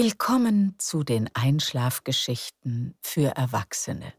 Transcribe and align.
Willkommen 0.00 0.78
zu 0.78 1.02
den 1.02 1.28
Einschlafgeschichten 1.34 2.96
für 3.02 3.34
Erwachsene. 3.34 4.14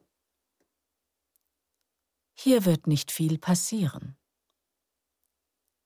Hier 2.34 2.66
wird 2.66 2.86
nicht 2.86 3.14
viel 3.14 3.38
passieren. 3.38 4.18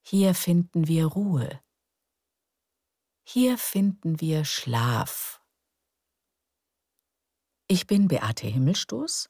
Hier 0.02 0.34
finden 0.34 0.88
wir 0.88 1.06
Ruhe. 1.06 1.62
Hier 3.24 3.60
finden 3.60 4.20
wir 4.20 4.46
Schlaf. 4.46 5.44
Ich 7.68 7.86
bin 7.86 8.08
Beate 8.08 8.48
Himmelstoß 8.48 9.30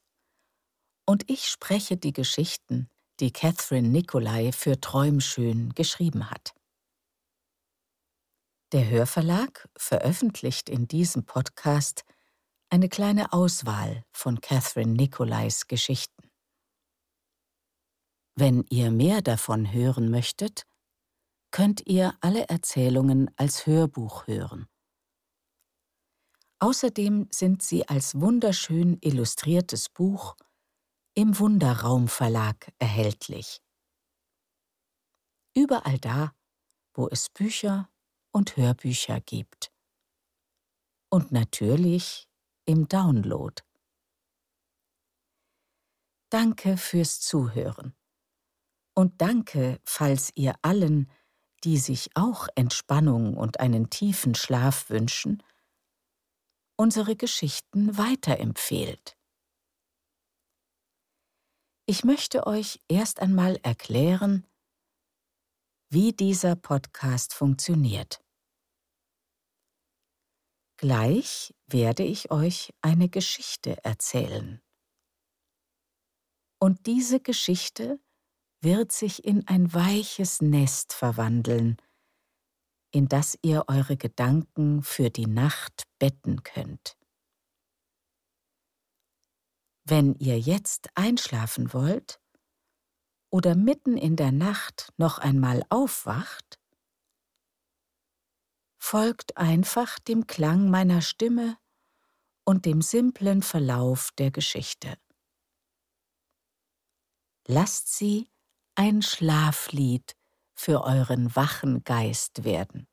und 1.05 1.29
ich 1.29 1.49
spreche 1.49 1.97
die 1.97 2.13
Geschichten, 2.13 2.89
die 3.19 3.33
Catherine 3.33 3.89
Nicolai 3.89 4.53
für 4.53 4.79
Träumschön 4.79 5.73
geschrieben 5.73 6.31
hat. 6.31 6.55
Der 8.73 8.89
Hörverlag 8.89 9.69
veröffentlicht 9.77 10.67
in 10.67 10.87
diesem 10.87 11.27
Podcast 11.27 12.03
eine 12.71 12.89
kleine 12.89 13.31
Auswahl 13.31 14.03
von 14.11 14.41
Catherine 14.41 14.93
Nicolais 14.93 15.67
Geschichten. 15.67 16.31
Wenn 18.33 18.65
ihr 18.71 18.89
mehr 18.89 19.21
davon 19.21 19.71
hören 19.71 20.09
möchtet, 20.09 20.65
könnt 21.51 21.85
ihr 21.85 22.17
alle 22.19 22.49
Erzählungen 22.49 23.29
als 23.37 23.67
Hörbuch 23.67 24.25
hören. 24.25 24.67
Außerdem 26.57 27.27
sind 27.29 27.61
sie 27.61 27.87
als 27.87 28.19
wunderschön 28.19 28.97
illustriertes 29.01 29.89
Buch 29.89 30.35
im 31.13 31.37
Wunderraum 31.37 32.07
Verlag 32.07 32.71
erhältlich. 32.79 33.61
Überall 35.55 35.99
da, 35.99 36.33
wo 36.95 37.07
es 37.07 37.29
Bücher 37.29 37.92
und 38.33 38.57
Hörbücher 38.57 39.21
gibt. 39.21 39.71
Und 41.09 41.31
natürlich 41.31 42.27
im 42.65 42.87
Download. 42.87 43.61
Danke 46.29 46.77
fürs 46.77 47.21
Zuhören. 47.21 47.95
Und 48.95 49.21
danke, 49.21 49.79
falls 49.85 50.31
ihr 50.35 50.55
allen, 50.61 51.09
die 51.63 51.77
sich 51.77 52.09
auch 52.15 52.47
Entspannung 52.55 53.37
und 53.37 53.59
einen 53.59 53.89
tiefen 53.89 54.35
Schlaf 54.35 54.89
wünschen, 54.89 55.43
unsere 56.75 57.15
Geschichten 57.15 57.97
weiterempfehlt. 57.97 59.15
Ich 61.85 62.03
möchte 62.03 62.47
euch 62.47 62.81
erst 62.87 63.19
einmal 63.19 63.57
erklären, 63.57 64.47
wie 65.89 66.13
dieser 66.13 66.55
Podcast 66.55 67.33
funktioniert. 67.33 68.22
Gleich 70.83 71.55
werde 71.65 72.03
ich 72.03 72.29
euch 72.29 72.73
eine 72.81 73.07
Geschichte 73.07 73.81
erzählen. 73.85 74.61
Und 76.59 76.87
diese 76.87 77.21
Geschichte 77.21 78.01
wird 78.59 78.91
sich 78.91 79.23
in 79.23 79.47
ein 79.47 79.73
weiches 79.73 80.41
Nest 80.41 80.91
verwandeln, 80.91 81.77
in 82.91 83.07
das 83.07 83.39
ihr 83.43 83.63
eure 83.69 83.95
Gedanken 83.95 84.83
für 84.83 85.09
die 85.09 85.25
Nacht 85.25 85.83
betten 85.99 86.43
könnt. 86.43 86.97
Wenn 89.85 90.15
ihr 90.15 90.37
jetzt 90.37 90.89
einschlafen 90.95 91.71
wollt 91.71 92.19
oder 93.29 93.55
mitten 93.55 93.95
in 93.95 94.17
der 94.17 94.33
Nacht 94.33 94.91
noch 94.97 95.17
einmal 95.17 95.63
aufwacht, 95.69 96.59
folgt 98.83 99.37
einfach 99.37 99.97
dem 99.97 100.27
Klang 100.27 100.69
meiner 100.69 101.01
Stimme 101.01 101.57
und 102.43 102.65
dem 102.65 102.81
simplen 102.81 103.41
Verlauf 103.41 104.11
der 104.17 104.29
Geschichte. 104.29 104.97
Lasst 107.47 107.95
sie 107.95 108.29
ein 108.75 109.01
Schlaflied 109.01 110.17
für 110.53 110.83
euren 110.83 111.33
wachen 111.33 111.85
Geist 111.85 112.43
werden. 112.43 112.89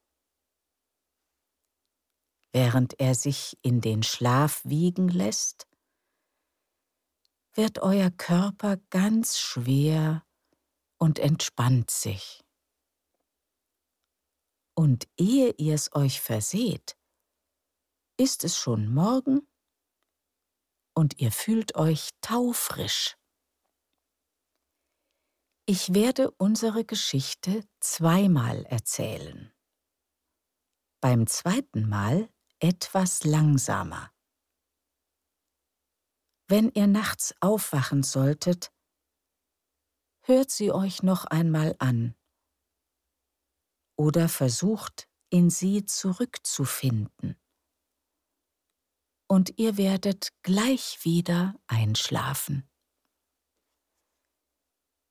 Während 2.53 2.99
er 3.01 3.17
sich 3.17 3.59
in 3.61 3.81
den 3.81 4.05
Schlaf 4.05 4.63
wiegen 4.65 5.09
lässt, 5.09 5.67
wird 7.53 7.81
euer 7.81 8.13
Körper 8.13 8.77
ganz 8.91 9.41
schwer 9.41 10.25
und 10.99 11.19
entspannt 11.19 11.91
sich. 11.91 12.45
Und 14.81 15.07
ehe 15.19 15.53
ihr 15.59 15.75
es 15.75 15.95
euch 15.95 16.23
verseht, 16.23 16.97
ist 18.17 18.45
es 18.45 18.57
schon 18.57 18.89
morgen 18.89 19.47
und 20.95 21.21
ihr 21.21 21.33
fühlt 21.33 21.75
euch 21.75 22.09
taufrisch. 22.23 23.19
Ich 25.67 25.93
werde 25.93 26.31
unsere 26.31 26.87
Geschichte 26.87 27.69
zweimal 27.81 28.65
erzählen. 28.65 29.53
Beim 31.03 31.27
zweiten 31.27 31.87
Mal 31.87 32.33
etwas 32.59 33.25
langsamer. 33.25 34.11
Wenn 36.49 36.71
ihr 36.71 36.87
nachts 36.87 37.35
aufwachen 37.43 38.03
solltet, 38.03 38.73
hört 40.21 40.51
sie 40.51 40.73
euch 40.73 41.03
noch 41.03 41.27
einmal 41.27 41.77
an 41.81 42.15
oder 44.01 44.31
versucht, 44.31 45.07
in 45.29 45.51
sie 45.51 45.85
zurückzufinden. 45.85 47.37
Und 49.29 49.59
ihr 49.59 49.77
werdet 49.77 50.31
gleich 50.43 51.05
wieder 51.05 51.55
einschlafen. 51.67 52.67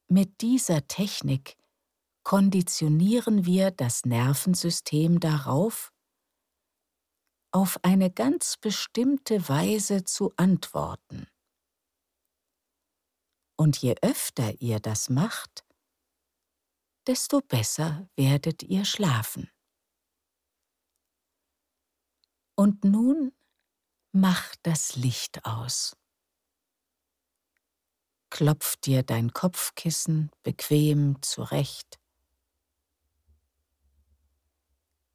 Mit 0.08 0.42
dieser 0.42 0.88
Technik 0.88 1.56
konditionieren 2.24 3.46
wir 3.46 3.70
das 3.70 4.06
Nervensystem 4.06 5.20
darauf, 5.20 5.94
auf 7.52 7.78
eine 7.84 8.10
ganz 8.10 8.58
bestimmte 8.58 9.48
Weise 9.48 10.04
zu 10.04 10.34
antworten. 10.36 11.28
Und 13.56 13.78
je 13.78 13.94
öfter 14.02 14.60
ihr 14.60 14.80
das 14.80 15.10
macht, 15.10 15.64
desto 17.10 17.42
besser 17.42 18.08
werdet 18.16 18.64
ihr 18.64 18.86
schlafen. 18.86 19.50
Und 22.56 22.86
nun 22.86 23.34
mach 24.14 24.56
das 24.64 24.96
Licht 24.96 25.44
aus 25.44 26.00
klopf 28.30 28.78
dir 28.78 29.04
dein 29.04 29.34
Kopfkissen 29.34 30.32
bequem 30.44 31.22
zurecht. 31.22 32.00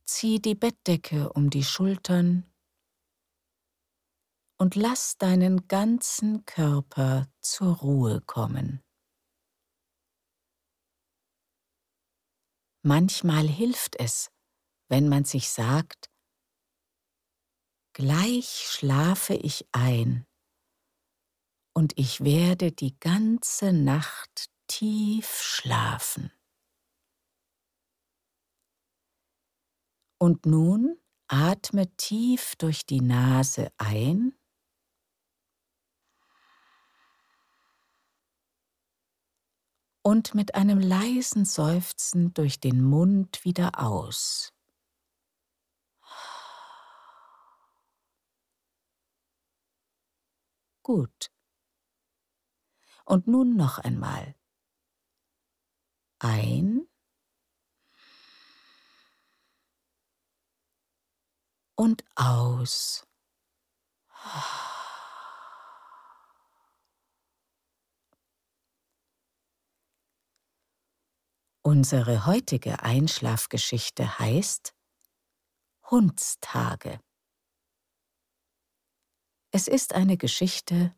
Zieh 0.05 0.41
die 0.41 0.55
Bettdecke 0.55 1.33
um 1.33 1.51
die 1.51 1.65
Schultern 1.65 2.45
und 4.59 4.75
lass 4.75 5.17
deinen 5.17 5.67
ganzen 5.69 6.45
Körper 6.45 7.27
zur 7.41 7.77
Ruhe 7.77 8.21
kommen. 8.21 8.84
Manchmal 12.87 13.49
hilft 13.49 13.97
es, 13.99 14.31
wenn 14.91 15.09
man 15.09 15.25
sich 15.25 15.49
sagt, 15.49 16.11
gleich 17.95 18.69
schlafe 18.69 19.33
ich 19.33 19.67
ein 19.73 20.27
und 21.75 21.99
ich 21.99 22.23
werde 22.23 22.73
die 22.73 22.95
ganze 23.01 23.73
Nacht 23.73 24.51
tief 24.67 25.41
schlafen. 25.41 26.31
Und 30.21 30.45
nun 30.45 30.99
atme 31.27 31.91
tief 31.97 32.55
durch 32.57 32.85
die 32.85 33.01
Nase 33.01 33.73
ein 33.79 34.37
und 40.07 40.35
mit 40.35 40.55
einem 40.55 40.79
leisen 40.79 41.47
Seufzen 41.47 42.35
durch 42.35 42.61
den 42.61 42.83
Mund 42.85 43.43
wieder 43.45 43.81
aus. 43.83 44.53
Gut. 50.83 51.31
Und 53.07 53.27
nun 53.27 53.57
noch 53.57 53.79
einmal. 53.79 54.35
Ein 56.19 56.87
und 61.77 62.05
aus. 62.15 63.07
Unsere 71.67 72.27
heutige 72.27 72.83
Einschlafgeschichte 72.83 74.19
heißt 74.19 74.75
Hundstage. 75.91 77.01
Es 79.51 79.67
ist 79.67 79.95
eine 79.95 80.19
Geschichte, 80.19 80.95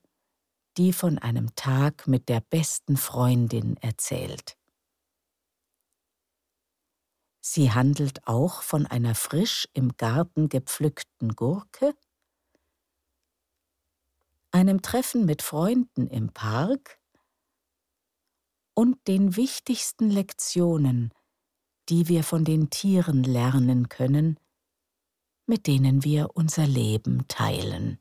die 0.76 0.92
von 0.92 1.20
einem 1.20 1.54
Tag 1.54 2.08
mit 2.08 2.28
der 2.28 2.40
besten 2.40 2.96
Freundin 2.96 3.76
erzählt. 3.76 4.58
Sie 7.40 7.70
handelt 7.70 8.26
auch 8.26 8.62
von 8.62 8.86
einer 8.86 9.14
frisch 9.14 9.68
im 9.72 9.96
Garten 9.96 10.48
gepflückten 10.48 11.36
Gurke, 11.36 11.94
einem 14.50 14.82
Treffen 14.82 15.26
mit 15.26 15.42
Freunden 15.42 16.08
im 16.08 16.32
Park 16.32 16.98
und 18.76 19.08
den 19.08 19.36
wichtigsten 19.36 20.10
Lektionen, 20.10 21.12
die 21.88 22.08
wir 22.08 22.22
von 22.22 22.44
den 22.44 22.68
Tieren 22.68 23.24
lernen 23.24 23.88
können, 23.88 24.38
mit 25.46 25.66
denen 25.66 26.04
wir 26.04 26.36
unser 26.36 26.66
Leben 26.66 27.26
teilen. 27.28 27.98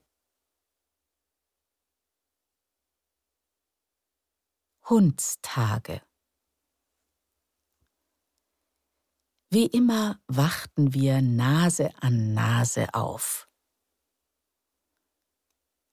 Hundstage 4.88 6.02
Wie 9.50 9.66
immer 9.66 10.20
wachten 10.26 10.92
wir 10.92 11.22
Nase 11.22 11.90
an 12.02 12.34
Nase 12.34 12.92
auf. 12.92 13.48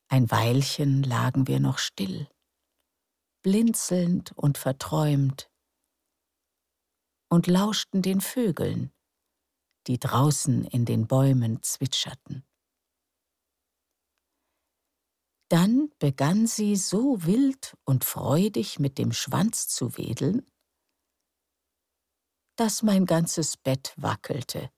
Ein 0.10 0.30
Weilchen 0.30 1.04
lagen 1.04 1.48
wir 1.48 1.60
noch 1.60 1.78
still, 1.78 2.28
blinzelnd 3.44 4.32
und 4.32 4.58
verträumt, 4.58 5.52
und 7.30 7.48
lauschten 7.48 8.02
den 8.02 8.22
Vögeln, 8.22 8.92
die 9.88 10.00
draußen 10.00 10.66
in 10.66 10.86
den 10.86 11.08
Bäumen 11.08 11.62
zwitscherten. 11.62 12.46
Dann 15.50 15.92
begann 16.00 16.48
sie 16.48 16.76
so 16.76 17.26
wild 17.26 17.78
und 17.86 18.06
freudig 18.06 18.80
mit 18.80 18.98
dem 18.98 19.12
Schwanz 19.12 19.68
zu 19.68 19.98
wedeln, 19.98 20.50
dass 22.56 22.82
mein 22.82 23.06
ganzes 23.06 23.58
Bett 23.58 23.94
wackelte, 23.98 24.72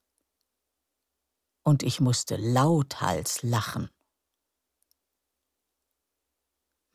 und 1.64 1.84
ich 1.84 2.00
musste 2.00 2.36
lauthals 2.36 3.44
lachen. 3.44 3.90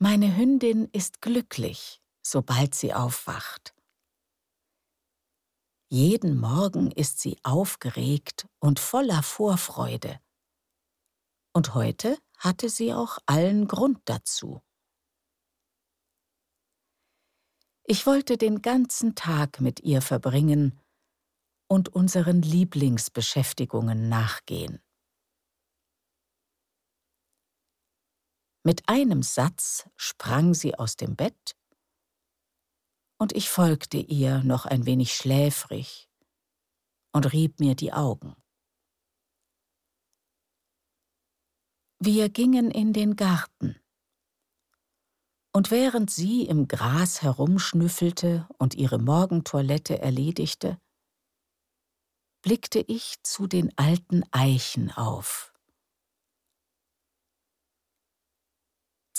Meine 0.03 0.35
Hündin 0.35 0.89
ist 0.93 1.21
glücklich, 1.21 2.01
sobald 2.25 2.73
sie 2.73 2.91
aufwacht. 2.91 3.75
Jeden 5.89 6.39
Morgen 6.39 6.89
ist 6.89 7.19
sie 7.19 7.37
aufgeregt 7.43 8.47
und 8.57 8.79
voller 8.79 9.21
Vorfreude. 9.21 10.19
Und 11.53 11.75
heute 11.75 12.17
hatte 12.39 12.67
sie 12.69 12.95
auch 12.95 13.19
allen 13.27 13.67
Grund 13.67 13.99
dazu. 14.05 14.63
Ich 17.83 18.07
wollte 18.07 18.39
den 18.39 18.63
ganzen 18.63 19.13
Tag 19.13 19.61
mit 19.61 19.81
ihr 19.81 20.01
verbringen 20.01 20.79
und 21.67 21.89
unseren 21.89 22.41
Lieblingsbeschäftigungen 22.41 24.09
nachgehen. 24.09 24.81
Mit 28.63 28.87
einem 28.87 29.23
Satz 29.23 29.89
sprang 29.95 30.53
sie 30.53 30.75
aus 30.77 30.95
dem 30.95 31.15
Bett, 31.15 31.55
und 33.17 33.33
ich 33.33 33.49
folgte 33.49 33.97
ihr 33.97 34.43
noch 34.43 34.65
ein 34.65 34.85
wenig 34.85 35.15
schläfrig 35.15 36.09
und 37.11 37.33
rieb 37.33 37.59
mir 37.59 37.75
die 37.75 37.93
Augen. 37.93 38.35
Wir 41.99 42.29
gingen 42.29 42.71
in 42.71 42.93
den 42.93 43.15
Garten, 43.15 43.79
und 45.53 45.69
während 45.69 46.09
sie 46.09 46.45
im 46.45 46.67
Gras 46.67 47.21
herumschnüffelte 47.21 48.47
und 48.57 48.73
ihre 48.75 48.99
Morgentoilette 48.99 49.99
erledigte, 49.99 50.79
blickte 52.41 52.79
ich 52.79 53.21
zu 53.23 53.47
den 53.47 53.75
alten 53.77 54.23
Eichen 54.31 54.91
auf. 54.91 55.50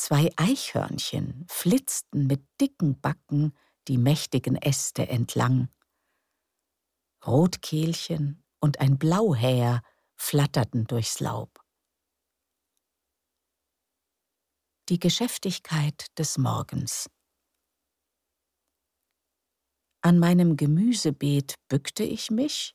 Zwei 0.05 0.33
Eichhörnchen 0.35 1.47
flitzten 1.49 2.27
mit 2.27 2.45
dicken 2.61 3.01
Backen 3.01 3.57
die 3.87 3.99
mächtigen 3.99 4.57
Äste 4.57 5.07
entlang. 5.07 5.69
Rotkehlchen 7.25 8.43
und 8.59 8.81
ein 8.81 8.99
Blauhäher 8.99 9.81
flatterten 10.17 10.89
durchs 10.89 11.21
Laub. 11.21 11.65
Die 14.89 14.99
Geschäftigkeit 14.99 16.07
des 16.19 16.37
Morgens. 16.37 17.09
An 20.01 20.19
meinem 20.19 20.57
Gemüsebeet 20.57 21.55
bückte 21.69 22.03
ich 22.03 22.29
mich 22.29 22.75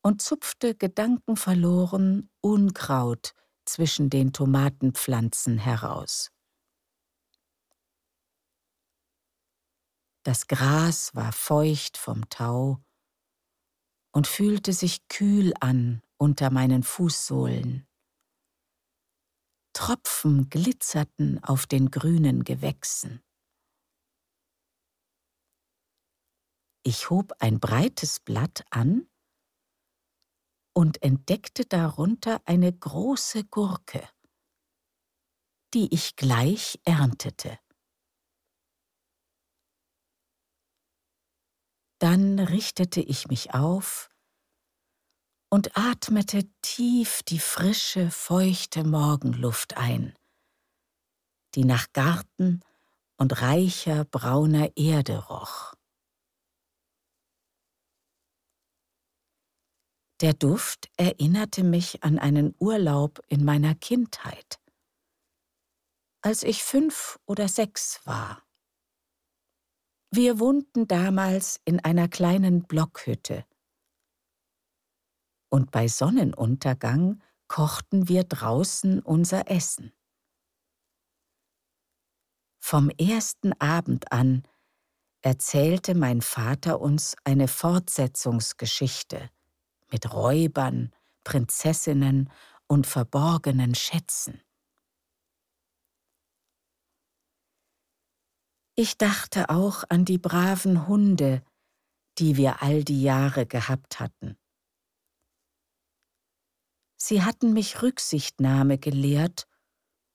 und 0.00 0.22
zupfte 0.22 0.76
gedankenverloren 0.76 2.30
Unkraut 2.40 3.34
zwischen 3.72 4.10
den 4.10 4.32
Tomatenpflanzen 4.32 5.58
heraus. 5.58 6.30
Das 10.22 10.46
Gras 10.46 11.14
war 11.14 11.32
feucht 11.32 11.96
vom 11.96 12.28
Tau 12.28 12.82
und 14.12 14.26
fühlte 14.26 14.72
sich 14.72 15.08
kühl 15.08 15.54
an 15.60 16.02
unter 16.18 16.50
meinen 16.50 16.82
Fußsohlen. 16.82 17.86
Tropfen 19.72 20.50
glitzerten 20.50 21.42
auf 21.42 21.66
den 21.66 21.90
grünen 21.90 22.44
Gewächsen. 22.44 23.22
Ich 26.82 27.08
hob 27.08 27.32
ein 27.38 27.60
breites 27.60 28.20
Blatt 28.20 28.64
an 28.70 29.08
und 30.80 31.02
entdeckte 31.02 31.66
darunter 31.66 32.40
eine 32.46 32.72
große 32.72 33.44
Gurke, 33.44 34.08
die 35.74 35.92
ich 35.92 36.16
gleich 36.16 36.80
erntete. 36.86 37.58
Dann 41.98 42.38
richtete 42.38 43.02
ich 43.02 43.28
mich 43.28 43.52
auf 43.52 44.08
und 45.50 45.76
atmete 45.76 46.50
tief 46.62 47.22
die 47.24 47.40
frische, 47.40 48.10
feuchte 48.10 48.82
Morgenluft 48.82 49.76
ein, 49.76 50.16
die 51.56 51.66
nach 51.66 51.92
Garten 51.92 52.62
und 53.18 53.42
reicher 53.42 54.06
brauner 54.06 54.74
Erde 54.78 55.26
roch. 55.26 55.74
Der 60.20 60.34
Duft 60.34 60.90
erinnerte 60.98 61.64
mich 61.64 62.04
an 62.04 62.18
einen 62.18 62.54
Urlaub 62.58 63.20
in 63.28 63.42
meiner 63.42 63.74
Kindheit, 63.74 64.60
als 66.20 66.42
ich 66.42 66.62
fünf 66.62 67.18
oder 67.24 67.48
sechs 67.48 68.04
war. 68.04 68.46
Wir 70.10 70.38
wohnten 70.38 70.86
damals 70.86 71.58
in 71.64 71.80
einer 71.80 72.06
kleinen 72.06 72.64
Blockhütte. 72.64 73.46
Und 75.48 75.70
bei 75.70 75.88
Sonnenuntergang 75.88 77.22
kochten 77.48 78.08
wir 78.08 78.24
draußen 78.24 79.00
unser 79.00 79.50
Essen. 79.50 79.90
Vom 82.62 82.90
ersten 82.90 83.54
Abend 83.54 84.12
an 84.12 84.46
erzählte 85.22 85.94
mein 85.94 86.20
Vater 86.20 86.80
uns 86.80 87.16
eine 87.24 87.48
Fortsetzungsgeschichte 87.48 89.30
mit 89.90 90.12
Räubern, 90.12 90.92
Prinzessinnen 91.24 92.30
und 92.66 92.86
verborgenen 92.86 93.74
Schätzen. 93.74 94.40
Ich 98.76 98.96
dachte 98.96 99.50
auch 99.50 99.84
an 99.88 100.04
die 100.04 100.18
braven 100.18 100.86
Hunde, 100.86 101.42
die 102.18 102.36
wir 102.36 102.62
all 102.62 102.84
die 102.84 103.02
Jahre 103.02 103.46
gehabt 103.46 104.00
hatten. 104.00 104.38
Sie 106.96 107.22
hatten 107.22 107.52
mich 107.52 107.82
Rücksichtnahme 107.82 108.78
gelehrt 108.78 109.48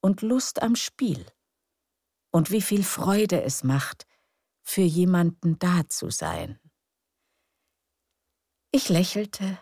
und 0.01 0.21
Lust 0.21 0.61
am 0.61 0.75
Spiel 0.75 1.25
und 2.31 2.51
wie 2.51 2.61
viel 2.61 2.83
Freude 2.83 3.41
es 3.43 3.63
macht, 3.63 4.05
für 4.61 4.81
jemanden 4.81 5.57
da 5.57 5.87
zu 5.87 6.09
sein. 6.09 6.59
Ich 8.71 8.89
lächelte 8.89 9.57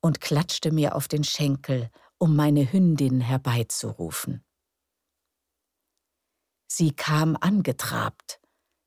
und 0.00 0.20
klatschte 0.20 0.72
mir 0.72 0.94
auf 0.94 1.08
den 1.08 1.24
Schenkel, 1.24 1.90
um 2.18 2.36
meine 2.36 2.72
Hündin 2.72 3.20
herbeizurufen. 3.20 4.44
Sie 6.66 6.92
kam 6.92 7.36
angetrabt, 7.40 8.40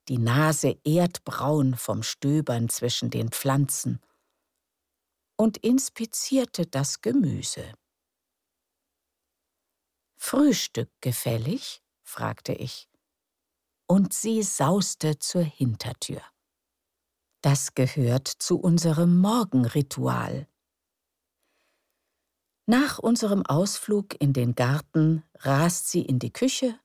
die 0.08 0.18
Nase 0.18 0.80
erdbraun 0.84 1.76
vom 1.76 2.04
Stöbern 2.04 2.70
zwischen 2.70 3.10
den 3.10 3.30
Pflanzen, 3.30 4.00
und 5.36 5.58
inspizierte 5.58 6.66
das 6.66 7.02
Gemüse. 7.02 7.74
Frühstück 10.16 10.90
gefällig? 11.02 11.82
fragte 12.04 12.54
ich. 12.54 12.88
Und 13.88 14.14
sie 14.14 14.44
sauste 14.44 15.20
zur 15.20 15.44
Hintertür. 15.44 16.22
Das 17.42 17.74
gehört 17.74 18.28
zu 18.28 18.58
unserem 18.58 19.18
Morgenritual. 19.18 20.48
Nach 22.66 22.98
unserem 22.98 23.46
Ausflug 23.46 24.20
in 24.22 24.32
den 24.32 24.56
Garten 24.56 25.24
rast 25.36 25.90
sie 25.90 26.02
in 26.02 26.20
die 26.20 26.32
Küche 26.32 26.80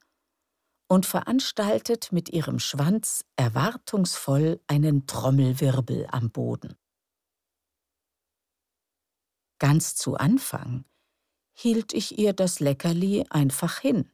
und 0.89 1.07
veranstaltet 1.07 2.11
mit 2.11 2.31
ihrem 2.31 2.59
Schwanz 2.59 3.25
erwartungsvoll 3.37 4.61
einen 4.67 5.07
Trommelwirbel 5.07 6.09
am 6.11 6.31
Boden. 6.31 6.77
Ganz 9.61 9.95
zu 9.95 10.17
Anfang 10.17 10.85
hielt 11.55 11.93
ich 11.93 12.19
ihr 12.19 12.33
das 12.33 12.59
Leckerli 12.59 13.27
einfach 13.31 13.79
hin. 13.79 14.11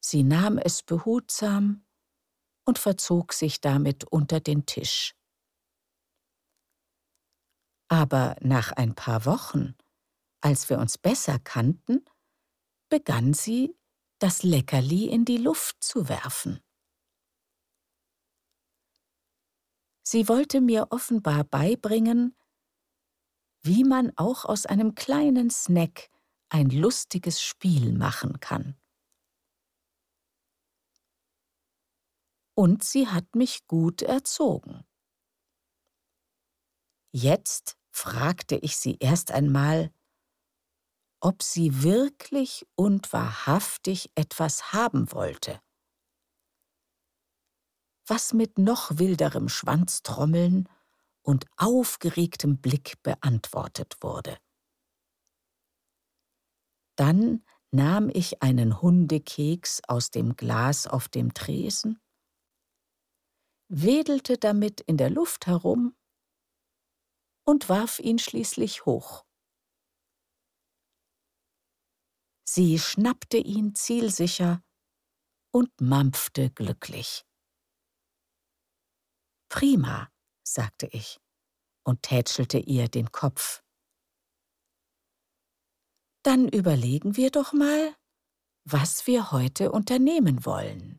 Sie 0.00 0.22
nahm 0.22 0.58
es 0.58 0.82
behutsam 0.82 1.84
und 2.64 2.78
verzog 2.78 3.32
sich 3.32 3.60
damit 3.60 4.04
unter 4.04 4.38
den 4.38 4.66
Tisch. 4.66 5.14
Aber 7.88 8.36
nach 8.40 8.72
ein 8.72 8.94
paar 8.94 9.24
Wochen, 9.26 9.74
als 10.40 10.68
wir 10.68 10.78
uns 10.78 10.98
besser 10.98 11.38
kannten, 11.38 12.04
begann 12.88 13.34
sie, 13.34 13.76
das 14.18 14.42
Leckerli 14.42 15.06
in 15.06 15.24
die 15.24 15.36
Luft 15.36 15.82
zu 15.82 16.08
werfen. 16.08 16.60
Sie 20.06 20.28
wollte 20.28 20.60
mir 20.60 20.88
offenbar 20.90 21.44
beibringen, 21.44 22.36
wie 23.62 23.84
man 23.84 24.12
auch 24.16 24.44
aus 24.44 24.66
einem 24.66 24.94
kleinen 24.94 25.50
Snack 25.50 26.10
ein 26.50 26.70
lustiges 26.70 27.42
Spiel 27.42 27.92
machen 27.92 28.38
kann. 28.40 28.76
Und 32.54 32.84
sie 32.84 33.08
hat 33.08 33.34
mich 33.34 33.66
gut 33.66 34.02
erzogen. 34.02 34.84
Jetzt 37.16 37.76
fragte 37.92 38.56
ich 38.56 38.76
sie 38.76 38.96
erst 38.98 39.30
einmal, 39.30 39.92
ob 41.20 41.44
sie 41.44 41.84
wirklich 41.84 42.66
und 42.74 43.12
wahrhaftig 43.12 44.10
etwas 44.16 44.72
haben 44.72 45.12
wollte. 45.12 45.62
Was 48.04 48.32
mit 48.32 48.58
noch 48.58 48.98
wilderem 48.98 49.48
Schwanztrommeln 49.48 50.68
und 51.22 51.46
aufgeregtem 51.56 52.60
Blick 52.60 53.00
beantwortet 53.04 53.96
wurde. 54.00 54.36
Dann 56.96 57.44
nahm 57.70 58.10
ich 58.12 58.42
einen 58.42 58.82
Hundekeks 58.82 59.82
aus 59.86 60.10
dem 60.10 60.34
Glas 60.34 60.88
auf 60.88 61.08
dem 61.08 61.32
Tresen, 61.32 62.00
wedelte 63.68 64.36
damit 64.36 64.80
in 64.80 64.96
der 64.96 65.10
Luft 65.10 65.46
herum 65.46 65.94
und 67.44 67.68
warf 67.68 67.98
ihn 67.98 68.18
schließlich 68.18 68.84
hoch. 68.86 69.24
Sie 72.46 72.78
schnappte 72.78 73.38
ihn 73.38 73.74
zielsicher 73.74 74.62
und 75.50 75.80
mampfte 75.80 76.50
glücklich. 76.50 77.24
Prima, 79.48 80.10
sagte 80.42 80.86
ich 80.92 81.20
und 81.84 82.02
tätschelte 82.02 82.58
ihr 82.58 82.88
den 82.88 83.12
Kopf. 83.12 83.62
Dann 86.22 86.48
überlegen 86.48 87.16
wir 87.16 87.30
doch 87.30 87.52
mal, 87.52 87.94
was 88.64 89.06
wir 89.06 89.30
heute 89.30 89.70
unternehmen 89.70 90.46
wollen. 90.46 90.98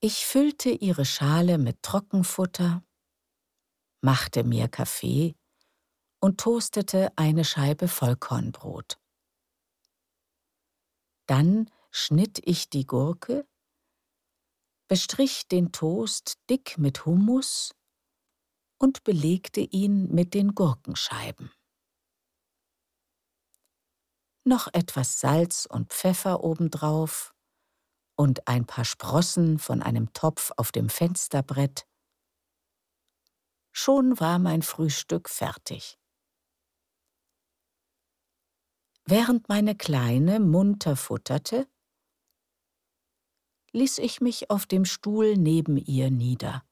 Ich 0.00 0.26
füllte 0.26 0.70
ihre 0.70 1.04
Schale 1.04 1.58
mit 1.58 1.82
Trockenfutter, 1.82 2.84
machte 4.06 4.44
mir 4.44 4.68
Kaffee 4.68 5.34
und 6.20 6.38
toastete 6.38 7.10
eine 7.16 7.44
Scheibe 7.44 7.88
Vollkornbrot. 7.88 9.00
Dann 11.26 11.68
schnitt 11.90 12.40
ich 12.44 12.70
die 12.70 12.86
Gurke, 12.86 13.48
bestrich 14.86 15.48
den 15.48 15.72
Toast 15.72 16.38
dick 16.48 16.78
mit 16.78 17.04
Hummus 17.04 17.74
und 18.78 19.02
belegte 19.02 19.60
ihn 19.60 20.06
mit 20.14 20.34
den 20.34 20.54
Gurkenscheiben. 20.54 21.50
Noch 24.44 24.68
etwas 24.72 25.18
Salz 25.18 25.66
und 25.68 25.92
Pfeffer 25.92 26.44
obendrauf 26.44 27.34
und 28.14 28.46
ein 28.46 28.66
paar 28.66 28.84
Sprossen 28.84 29.58
von 29.58 29.82
einem 29.82 30.12
Topf 30.12 30.52
auf 30.56 30.70
dem 30.70 30.90
Fensterbrett. 30.90 31.88
Schon 33.78 34.18
war 34.20 34.38
mein 34.38 34.62
Frühstück 34.62 35.28
fertig. 35.28 35.98
Während 39.04 39.50
meine 39.50 39.76
Kleine 39.76 40.40
munter 40.40 40.96
futterte, 40.96 41.70
ließ 43.72 43.98
ich 43.98 44.22
mich 44.22 44.48
auf 44.48 44.64
dem 44.64 44.86
Stuhl 44.86 45.36
neben 45.36 45.76
ihr 45.76 46.10
nieder. 46.10 46.66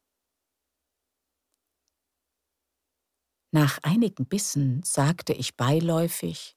Nach 3.50 3.78
einigen 3.82 4.26
Bissen 4.26 4.82
sagte 4.82 5.34
ich 5.34 5.58
beiläufig 5.58 6.56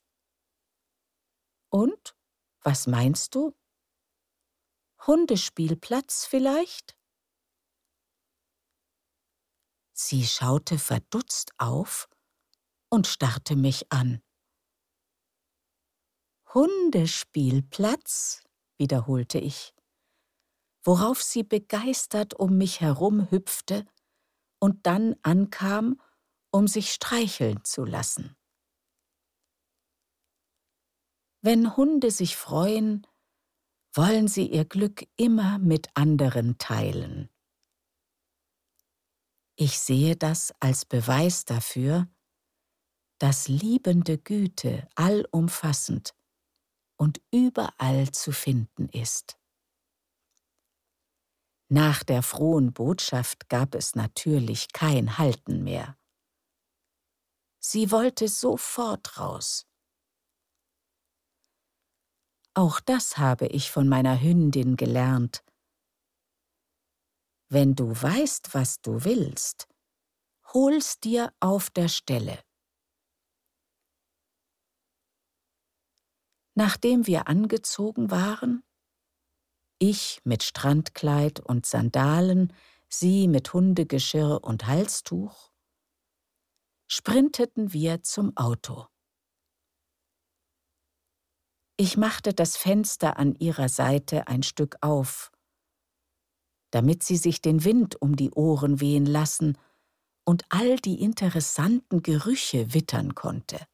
Und, 1.68 2.16
was 2.62 2.88
meinst 2.88 3.36
du? 3.36 3.54
Hundespielplatz 5.06 6.26
vielleicht? 6.26 6.97
Sie 10.00 10.28
schaute 10.28 10.78
verdutzt 10.78 11.54
auf 11.58 12.08
und 12.90 13.08
starrte 13.08 13.56
mich 13.56 13.92
an. 13.92 14.22
Hundespielplatz, 16.54 18.44
wiederholte 18.78 19.40
ich, 19.40 19.74
worauf 20.84 21.24
sie 21.24 21.42
begeistert 21.42 22.36
um 22.36 22.58
mich 22.60 22.80
herum 22.80 23.32
hüpfte 23.32 23.88
und 24.60 24.86
dann 24.86 25.16
ankam, 25.24 26.00
um 26.52 26.68
sich 26.68 26.94
streicheln 26.94 27.64
zu 27.64 27.84
lassen. 27.84 28.38
Wenn 31.42 31.76
Hunde 31.76 32.12
sich 32.12 32.38
freuen, 32.38 33.08
wollen 33.94 34.28
sie 34.28 34.46
ihr 34.46 34.66
Glück 34.66 35.08
immer 35.16 35.58
mit 35.58 35.90
anderen 35.96 36.60
teilen. 36.60 37.30
Ich 39.60 39.80
sehe 39.80 40.16
das 40.16 40.54
als 40.60 40.86
Beweis 40.86 41.44
dafür, 41.44 42.08
dass 43.18 43.48
liebende 43.48 44.20
Güte 44.20 44.88
allumfassend 44.94 46.14
und 46.96 47.20
überall 47.32 48.12
zu 48.12 48.32
finden 48.32 48.88
ist. 48.90 49.40
Nach 51.70 52.04
der 52.04 52.22
frohen 52.22 52.72
Botschaft 52.72 53.50
gab 53.50 53.74
es 53.74 53.96
natürlich 53.96 54.72
kein 54.74 55.18
Halten 55.18 55.64
mehr. 55.64 55.98
Sie 57.60 57.90
wollte 57.90 58.28
sofort 58.28 59.18
raus. 59.18 59.66
Auch 62.54 62.80
das 62.80 63.18
habe 63.18 63.48
ich 63.48 63.72
von 63.72 63.90
meiner 63.90 64.22
Hündin 64.22 64.78
gelernt. 64.78 65.44
Wenn 67.50 67.76
du 67.76 67.90
weißt, 67.90 68.54
was 68.54 68.82
du 68.82 69.06
willst, 69.06 69.68
hol's 70.54 71.00
dir 71.00 71.34
auf 71.40 71.70
der 71.70 71.88
Stelle. 71.88 72.44
Nachdem 76.56 77.08
wir 77.08 77.28
angezogen 77.28 78.12
waren, 78.12 78.64
ich 79.80 80.20
mit 80.24 80.44
Strandkleid 80.44 81.40
und 81.40 81.66
Sandalen, 81.66 82.52
sie 82.90 83.28
mit 83.28 83.54
Hundegeschirr 83.54 84.44
und 84.44 84.66
Halstuch, 84.66 85.52
sprinteten 86.88 87.74
wir 87.74 88.02
zum 88.02 88.36
Auto. 88.36 88.88
Ich 91.78 91.96
machte 91.96 92.34
das 92.34 92.58
Fenster 92.58 93.18
an 93.18 93.36
ihrer 93.36 93.70
Seite 93.70 94.28
ein 94.28 94.42
Stück 94.42 94.78
auf, 94.82 95.32
damit 96.72 97.04
sie 97.04 97.18
sich 97.18 97.42
den 97.42 97.64
Wind 97.64 98.02
um 98.02 98.16
die 98.16 98.32
Ohren 98.32 98.80
wehen 98.80 99.06
lassen 99.06 99.58
und 100.26 100.44
all 100.50 100.78
die 100.78 101.02
interessanten 101.02 102.02
Gerüche 102.04 102.74
wittern 102.74 103.16
konnte. 103.16 103.66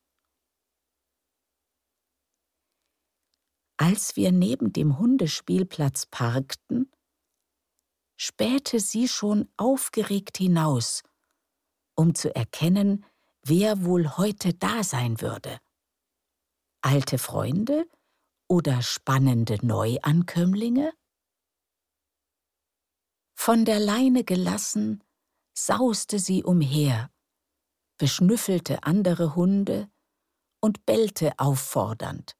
Als 3.78 4.16
wir 4.16 4.32
neben 4.32 4.72
dem 4.72 5.00
Hundespielplatz 5.00 6.06
parkten, 6.06 6.92
spähte 8.16 8.80
sie 8.80 9.08
schon 9.08 9.50
aufgeregt 9.58 10.38
hinaus, 10.38 11.02
um 11.96 12.16
zu 12.16 12.34
erkennen, 12.36 13.04
wer 13.44 13.84
wohl 13.84 14.16
heute 14.18 14.54
da 14.54 14.84
sein 14.84 15.20
würde. 15.22 15.60
Alte 16.82 17.18
Freunde 17.18 17.86
oder 18.48 18.82
spannende 18.82 19.58
Neuankömmlinge? 19.66 20.94
Von 23.46 23.66
der 23.66 23.82
Leine 23.82 24.24
gelassen, 24.24 25.04
sauste 25.54 26.18
sie 26.18 26.46
umher, 26.46 27.12
beschnüffelte 27.98 28.84
andere 28.84 29.36
Hunde 29.36 29.92
und 30.62 30.86
bellte 30.86 31.38
auffordernd, 31.38 32.38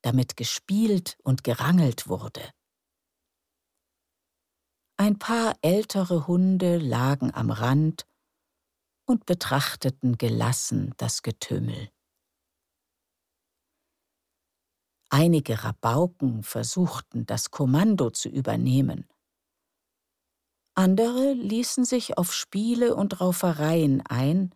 damit 0.00 0.38
gespielt 0.38 1.18
und 1.22 1.44
gerangelt 1.44 2.08
wurde. 2.08 2.40
Ein 4.96 5.18
paar 5.18 5.54
ältere 5.60 6.26
Hunde 6.26 6.78
lagen 6.78 7.30
am 7.34 7.50
Rand 7.50 8.06
und 9.04 9.26
betrachteten 9.26 10.16
gelassen 10.16 10.94
das 10.96 11.22
Getümmel. 11.22 11.90
Einige 15.10 15.62
Rabauken 15.62 16.42
versuchten, 16.42 17.26
das 17.26 17.50
Kommando 17.50 18.08
zu 18.08 18.30
übernehmen. 18.30 19.06
Andere 20.78 21.32
ließen 21.32 21.84
sich 21.84 22.18
auf 22.18 22.32
Spiele 22.32 22.94
und 22.94 23.20
Raufereien 23.20 24.00
ein, 24.06 24.54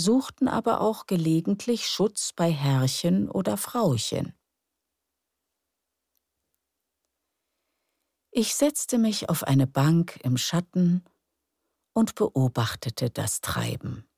suchten 0.00 0.48
aber 0.48 0.80
auch 0.80 1.04
gelegentlich 1.04 1.88
Schutz 1.88 2.32
bei 2.32 2.50
Herrchen 2.50 3.30
oder 3.30 3.58
Frauchen. 3.58 4.32
Ich 8.30 8.54
setzte 8.54 8.96
mich 8.96 9.28
auf 9.28 9.42
eine 9.44 9.66
Bank 9.66 10.20
im 10.24 10.38
Schatten 10.38 11.04
und 11.92 12.14
beobachtete 12.14 13.10
das 13.10 13.42
Treiben. 13.42 14.08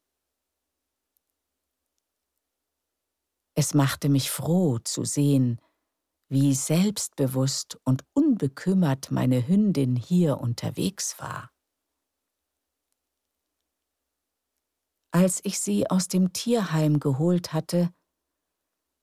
Es 3.56 3.74
machte 3.74 4.08
mich 4.08 4.30
froh 4.30 4.78
zu 4.78 5.04
sehen, 5.04 5.60
wie 6.28 6.54
selbstbewusst 6.54 7.78
und 7.84 8.04
unbekümmert 8.12 9.10
meine 9.10 9.46
Hündin 9.46 9.96
hier 9.96 10.38
unterwegs 10.38 11.18
war. 11.18 11.50
Als 15.12 15.40
ich 15.44 15.60
sie 15.60 15.88
aus 15.88 16.08
dem 16.08 16.32
Tierheim 16.32 17.00
geholt 17.00 17.52
hatte, 17.52 17.94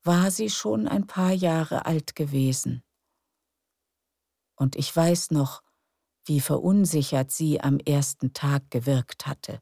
war 0.03 0.31
sie 0.31 0.49
schon 0.49 0.87
ein 0.87 1.07
paar 1.07 1.31
Jahre 1.31 1.85
alt 1.85 2.15
gewesen. 2.15 2.83
Und 4.55 4.75
ich 4.75 4.95
weiß 4.95 5.31
noch, 5.31 5.63
wie 6.25 6.39
verunsichert 6.39 7.31
sie 7.31 7.61
am 7.61 7.79
ersten 7.79 8.33
Tag 8.33 8.69
gewirkt 8.69 9.25
hatte. 9.25 9.61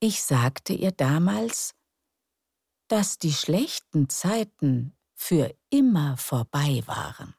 Ich 0.00 0.22
sagte 0.22 0.74
ihr 0.74 0.92
damals, 0.92 1.74
dass 2.88 3.18
die 3.18 3.32
schlechten 3.32 4.08
Zeiten 4.08 4.94
für 5.14 5.54
immer 5.70 6.16
vorbei 6.16 6.82
waren. 6.86 7.34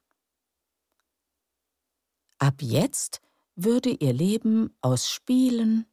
Ab 2.37 2.61
jetzt 2.61 3.21
würde 3.55 3.89
ihr 3.89 4.13
Leben 4.13 4.75
aus 4.81 5.09
Spielen, 5.09 5.85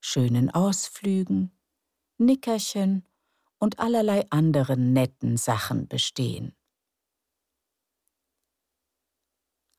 schönen 0.00 0.50
Ausflügen, 0.50 1.52
Nickerchen 2.16 3.06
und 3.58 3.78
allerlei 3.78 4.24
anderen 4.30 4.92
netten 4.92 5.36
Sachen 5.36 5.88
bestehen. 5.88 6.54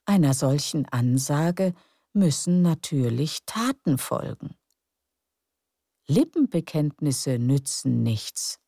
Einer 0.06 0.34
solchen 0.34 0.86
Ansage 0.86 1.74
müssen 2.14 2.62
natürlich 2.62 3.46
Taten 3.46 3.98
folgen. 3.98 4.56
Lippenbekenntnisse 6.08 7.38
nützen 7.40 8.04
nichts. 8.04 8.60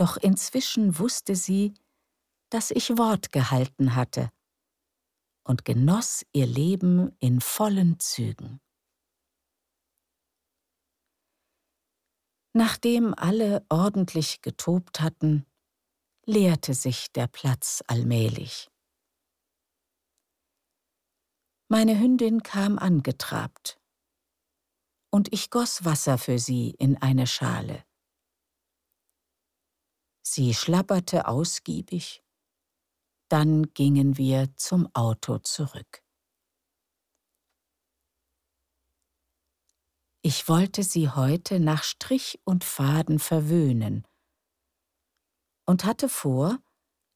Doch 0.00 0.16
inzwischen 0.16 0.98
wusste 0.98 1.36
sie, 1.36 1.74
dass 2.48 2.70
ich 2.70 2.96
Wort 2.96 3.32
gehalten 3.32 3.94
hatte 3.94 4.30
und 5.44 5.66
genoss 5.66 6.24
ihr 6.32 6.46
Leben 6.46 7.14
in 7.18 7.42
vollen 7.42 8.00
Zügen. 8.00 8.62
Nachdem 12.54 13.12
alle 13.12 13.66
ordentlich 13.68 14.40
getobt 14.40 15.02
hatten, 15.02 15.44
leerte 16.24 16.72
sich 16.72 17.12
der 17.12 17.26
Platz 17.26 17.84
allmählich. 17.86 18.70
Meine 21.68 22.00
Hündin 22.00 22.42
kam 22.42 22.78
angetrabt, 22.78 23.78
und 25.10 25.30
ich 25.30 25.50
goss 25.50 25.84
Wasser 25.84 26.16
für 26.16 26.38
sie 26.38 26.70
in 26.70 26.96
eine 27.02 27.26
Schale. 27.26 27.84
Sie 30.32 30.54
schlabberte 30.54 31.26
ausgiebig, 31.26 32.22
dann 33.28 33.74
gingen 33.74 34.16
wir 34.16 34.54
zum 34.54 34.88
Auto 34.94 35.38
zurück. 35.38 36.04
Ich 40.22 40.48
wollte 40.48 40.84
sie 40.84 41.08
heute 41.08 41.58
nach 41.58 41.82
Strich 41.82 42.40
und 42.44 42.62
Faden 42.62 43.18
verwöhnen 43.18 44.06
und 45.66 45.84
hatte 45.84 46.08
vor, 46.08 46.60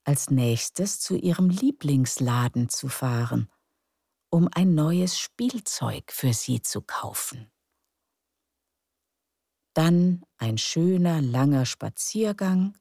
als 0.02 0.30
nächstes 0.30 0.98
zu 0.98 1.14
ihrem 1.14 1.50
Lieblingsladen 1.50 2.68
zu 2.68 2.88
fahren, 2.88 3.48
um 4.28 4.48
ein 4.52 4.74
neues 4.74 5.20
Spielzeug 5.20 6.10
für 6.10 6.32
sie 6.32 6.62
zu 6.62 6.82
kaufen. 6.82 7.52
Dann 9.72 10.24
ein 10.36 10.58
schöner 10.58 11.22
langer 11.22 11.64
Spaziergang 11.64 12.76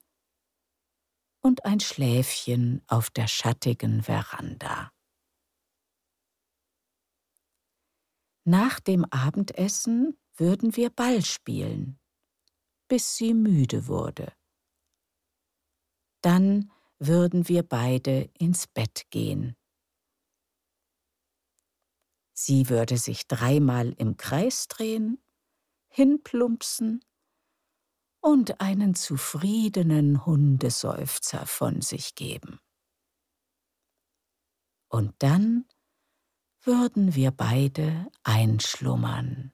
und 1.43 1.65
ein 1.65 1.79
Schläfchen 1.79 2.81
auf 2.87 3.11
der 3.11 3.27
schattigen 3.27 4.01
Veranda. 4.01 4.91
Nach 8.45 8.79
dem 8.79 9.05
Abendessen 9.05 10.17
würden 10.35 10.75
wir 10.75 10.89
Ball 10.89 11.23
spielen, 11.23 11.99
bis 12.87 13.15
sie 13.15 13.35
müde 13.35 13.87
wurde 13.87 14.33
dann 16.23 16.71
würden 16.99 17.47
wir 17.49 17.63
beide 17.63 18.31
ins 18.39 18.65
Bett 18.67 19.07
gehen. 19.11 19.55
Sie 22.33 22.69
würde 22.69 22.97
sich 22.97 23.27
dreimal 23.27 23.93
im 23.93 24.17
Kreis 24.17 24.67
drehen, 24.67 25.21
hinplumpsen 25.89 27.03
und 28.23 28.61
einen 28.61 28.95
zufriedenen 28.95 30.25
Hundeseufzer 30.25 31.45
von 31.45 31.81
sich 31.81 32.15
geben. 32.15 32.57
Und 34.87 35.13
dann 35.19 35.65
würden 36.61 37.15
wir 37.15 37.31
beide 37.31 38.07
einschlummern. 38.23 39.51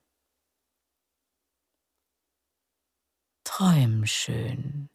Träum 3.44 4.06
schön. 4.06 4.92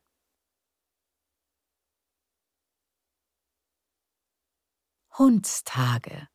Hundstage. 5.18 6.28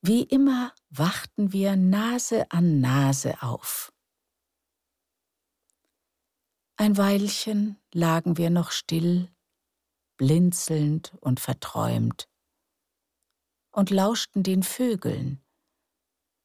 Wie 0.00 0.24
immer 0.24 0.74
wachten 0.90 1.52
wir 1.52 1.76
Nase 1.76 2.50
an 2.50 2.80
Nase 2.80 3.42
auf. 3.42 3.92
Ein 6.80 6.96
Weilchen 6.96 7.76
lagen 7.92 8.36
wir 8.36 8.50
noch 8.50 8.70
still, 8.70 9.34
blinzelnd 10.16 11.12
und 11.20 11.40
verträumt, 11.40 12.28
und 13.72 13.90
lauschten 13.90 14.44
den 14.44 14.62
Vögeln, 14.62 15.44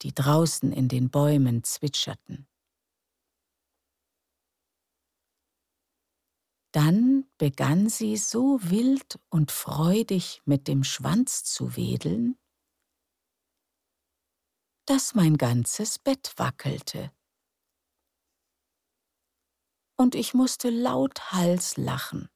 die 0.01 0.11
draußen 0.11 0.71
in 0.71 0.87
den 0.87 1.11
Bäumen 1.11 1.63
zwitscherten. 1.63 2.47
Dann 6.71 7.29
begann 7.37 7.87
sie 7.87 8.17
so 8.17 8.57
wild 8.63 9.19
und 9.29 9.51
freudig 9.51 10.41
mit 10.45 10.67
dem 10.67 10.83
Schwanz 10.83 11.43
zu 11.43 11.75
wedeln, 11.75 12.39
dass 14.87 15.13
mein 15.13 15.37
ganzes 15.37 15.99
Bett 15.99 16.33
wackelte. 16.37 17.11
Und 19.95 20.15
ich 20.15 20.33
musste 20.33 20.69
lauthals 20.69 21.77
lachen. 21.77 22.29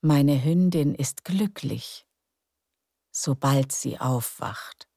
Meine 0.00 0.44
Hündin 0.44 0.94
ist 0.94 1.24
glücklich, 1.24 2.06
sobald 3.10 3.72
sie 3.72 3.98
aufwacht. 3.98 4.88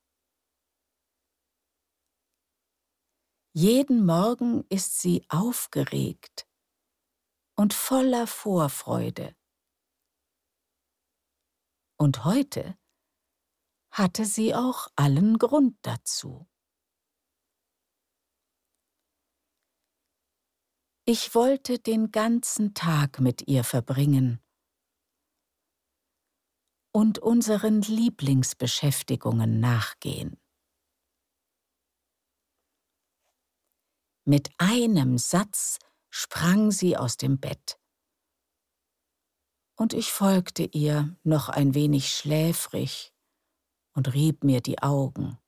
Jeden 3.53 4.05
Morgen 4.05 4.63
ist 4.69 5.01
sie 5.01 5.25
aufgeregt 5.27 6.47
und 7.55 7.73
voller 7.73 8.27
Vorfreude. 8.27 9.35
Und 11.97 12.25
heute 12.25 12.77
hatte 13.91 14.25
sie 14.25 14.55
auch 14.55 14.87
allen 14.95 15.37
Grund 15.37 15.77
dazu. 15.81 16.50
Ich 21.05 21.33
wollte 21.33 21.79
den 21.79 22.11
ganzen 22.11 22.75
Tag 22.75 23.19
mit 23.19 23.47
ihr 23.47 23.63
verbringen 23.63 24.39
und 26.93 27.17
unseren 27.17 27.81
Lieblingsbeschäftigungen 27.81 29.59
nachgehen. 29.59 30.39
Mit 34.25 34.51
einem 34.59 35.17
Satz 35.17 35.79
sprang 36.11 36.69
sie 36.69 36.95
aus 36.95 37.17
dem 37.17 37.39
Bett. 37.39 37.79
Und 39.75 39.93
ich 39.93 40.11
folgte 40.11 40.63
ihr 40.63 41.17
noch 41.23 41.49
ein 41.49 41.73
wenig 41.73 42.11
schläfrig 42.11 43.11
und 43.93 44.13
rieb 44.13 44.43
mir 44.43 44.61
die 44.61 44.83
Augen. 44.83 45.39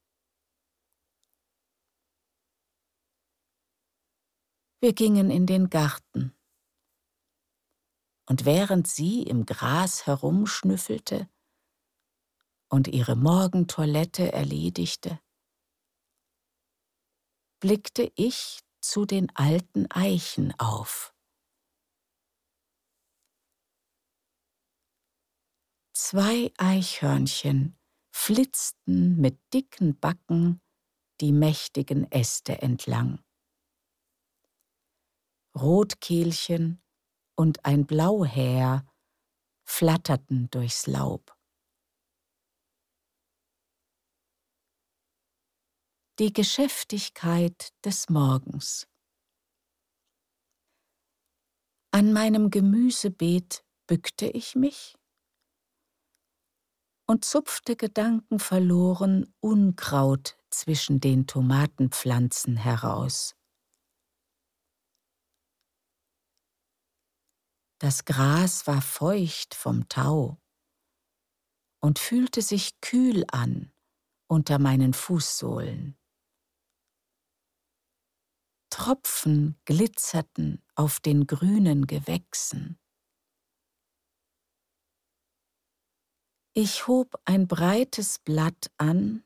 Wir 4.83 4.91
gingen 4.91 5.31
in 5.31 5.45
den 5.45 5.69
Garten. 5.69 6.35
Und 8.27 8.43
während 8.43 8.85
sie 8.85 9.23
im 9.23 9.45
Gras 9.45 10.07
herumschnüffelte 10.07 11.29
und 12.67 12.89
ihre 12.89 13.15
Morgentoilette 13.15 14.33
erledigte, 14.33 15.21
blickte 17.61 18.11
ich 18.15 18.59
zu 18.81 19.05
den 19.05 19.33
alten 19.37 19.89
Eichen 19.89 20.53
auf. 20.59 21.15
Zwei 25.93 26.51
Eichhörnchen 26.57 27.79
flitzten 28.13 29.15
mit 29.15 29.39
dicken 29.53 29.97
Backen 29.97 30.61
die 31.21 31.31
mächtigen 31.31 32.11
Äste 32.11 32.61
entlang. 32.61 33.22
Rotkehlchen 35.55 36.81
und 37.35 37.65
ein 37.65 37.85
Blauhäher 37.85 38.85
flatterten 39.63 40.49
durchs 40.49 40.87
Laub. 40.87 41.37
Die 46.19 46.31
Geschäftigkeit 46.31 47.73
des 47.83 48.09
Morgens. 48.09 48.87
An 51.91 52.13
meinem 52.13 52.49
Gemüsebeet 52.49 53.63
bückte 53.87 54.27
ich 54.27 54.55
mich 54.55 54.95
und 57.07 57.25
zupfte 57.25 57.75
gedankenverloren 57.75 59.33
Unkraut 59.39 60.37
zwischen 60.49 60.99
den 60.99 61.27
Tomatenpflanzen 61.27 62.57
heraus. 62.57 63.35
Das 67.83 68.05
Gras 68.05 68.65
war 68.65 68.81
feucht 68.81 69.53
vom 69.53 69.89
Tau 69.89 70.41
und 71.81 71.99
fühlte 71.99 72.41
sich 72.41 72.79
kühl 72.79 73.25
an 73.29 73.73
unter 74.29 74.57
meinen 74.57 74.93
Fußsohlen. 74.93 75.99
Tropfen 78.69 79.59
glitzerten 79.65 80.63
auf 80.75 81.01
den 81.01 81.27
grünen 81.27 81.85
Gewächsen. 81.85 82.79
Ich 86.53 86.87
hob 86.87 87.21
ein 87.25 87.49
breites 87.49 88.17
Blatt 88.19 88.71
an 88.77 89.25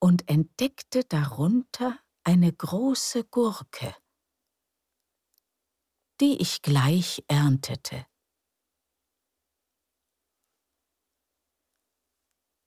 und 0.00 0.28
entdeckte 0.28 1.02
darunter 1.02 1.98
eine 2.22 2.52
große 2.52 3.24
Gurke, 3.24 3.96
die 6.22 6.40
ich 6.40 6.62
gleich 6.62 7.22
erntete. 7.28 8.06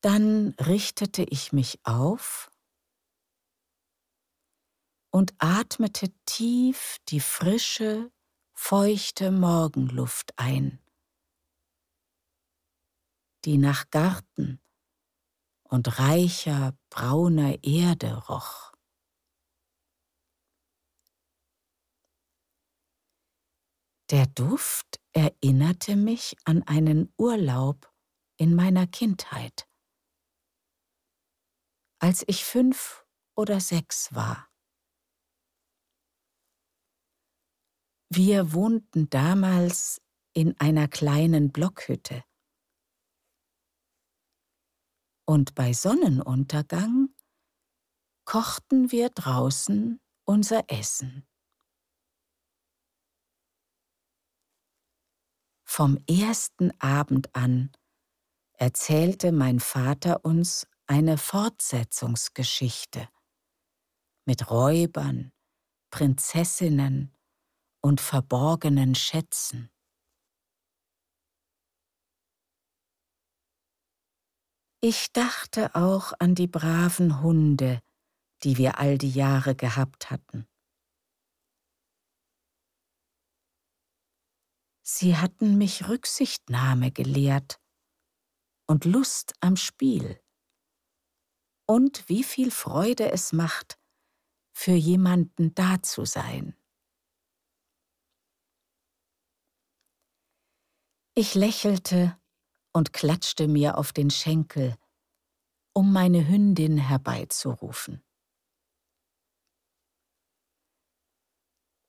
Dann 0.01 0.49
richtete 0.59 1.23
ich 1.23 1.51
mich 1.51 1.79
auf 1.83 2.51
und 5.09 5.33
atmete 5.39 6.13
tief 6.25 6.97
die 7.07 7.21
frische, 7.21 8.11
feuchte 8.53 9.31
Morgenluft 9.31 10.37
ein 10.37 10.85
die 13.45 13.57
nach 13.57 13.89
Garten 13.91 14.59
und 15.63 15.99
reicher 15.99 16.75
brauner 16.89 17.63
Erde 17.63 18.15
roch. 18.27 18.74
Der 24.11 24.27
Duft 24.27 25.01
erinnerte 25.13 25.95
mich 25.95 26.35
an 26.45 26.61
einen 26.63 27.11
Urlaub 27.17 27.91
in 28.37 28.53
meiner 28.53 28.85
Kindheit, 28.85 29.67
als 31.99 32.23
ich 32.27 32.45
fünf 32.45 33.07
oder 33.35 33.59
sechs 33.59 34.13
war. 34.13 34.47
Wir 38.09 38.53
wohnten 38.53 39.09
damals 39.09 40.01
in 40.33 40.59
einer 40.59 40.87
kleinen 40.87 41.51
Blockhütte 41.51 42.23
und 45.27 45.55
bei 45.55 45.73
Sonnenuntergang 45.73 47.09
kochten 48.25 48.91
wir 48.91 49.09
draußen 49.09 49.99
unser 50.25 50.69
Essen. 50.69 51.27
Vom 55.77 55.99
ersten 56.09 56.71
Abend 56.79 57.35
an 57.35 57.69
erzählte 58.53 59.33
mein 59.33 59.59
Vater 59.59 60.23
uns 60.23 60.65
eine 60.87 61.17
Fortsetzungsgeschichte 61.17 63.09
mit 64.23 64.49
Räubern, 64.49 65.33
Prinzessinnen 65.91 67.13
und 67.81 67.99
verborgenen 67.99 68.95
Schätzen. 68.95 69.69
Ich 74.79 75.11
dachte 75.11 75.75
auch 75.75 76.13
an 76.19 76.35
die 76.35 76.47
braven 76.47 77.21
Hunde, 77.21 77.81
die 78.43 78.57
wir 78.57 78.79
all 78.79 78.97
die 78.97 79.11
Jahre 79.11 79.55
gehabt 79.55 80.09
hatten. 80.09 80.47
Sie 84.87 85.17
hatten 85.17 85.57
mich 85.57 85.87
Rücksichtnahme 85.87 86.91
gelehrt 86.91 87.59
und 88.67 88.85
Lust 88.85 89.33
am 89.39 89.55
Spiel. 89.55 90.21
Und 91.67 92.07
wie 92.07 92.23
viel 92.23 92.51
Freude 92.51 93.11
es 93.11 93.33
macht, 93.33 93.79
für 94.53 94.73
jemanden 94.73 95.55
da 95.55 95.81
zu 95.81 96.05
sein. 96.05 96.55
Ich 101.15 101.33
lächelte 101.33 102.21
und 102.71 102.93
klatschte 102.93 103.47
mir 103.47 103.79
auf 103.79 103.91
den 103.91 104.11
Schenkel, 104.11 104.77
um 105.73 105.93
meine 105.93 106.27
Hündin 106.27 106.77
herbeizurufen. 106.77 108.03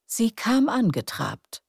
Sie 0.07 0.35
kam 0.35 0.71
angetrabt, 0.71 1.66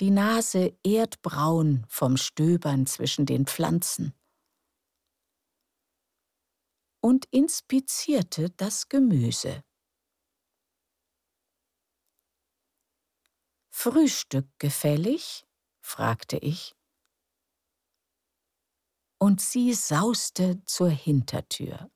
die 0.00 0.10
Nase 0.10 0.78
erdbraun 0.84 1.86
vom 1.88 2.16
Stöbern 2.16 2.86
zwischen 2.86 3.26
den 3.26 3.46
Pflanzen 3.46 4.14
und 7.00 7.26
inspizierte 7.26 8.50
das 8.50 8.88
Gemüse. 8.88 9.62
Frühstück 13.70 14.48
gefällig? 14.58 15.46
fragte 15.80 16.36
ich 16.38 16.76
und 19.18 19.40
sie 19.40 19.72
sauste 19.72 20.62
zur 20.66 20.90
Hintertür. 20.90 21.90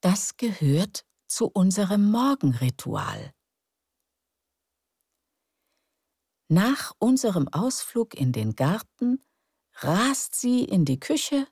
Das 0.00 0.36
gehört 0.36 1.06
zu 1.28 1.46
unserem 1.46 2.10
Morgenritual. 2.10 3.32
Nach 6.52 6.92
unserem 6.98 7.48
Ausflug 7.48 8.12
in 8.12 8.30
den 8.30 8.54
Garten 8.54 9.24
rast 9.76 10.34
sie 10.34 10.62
in 10.64 10.84
die 10.84 11.00
Küche 11.00 11.48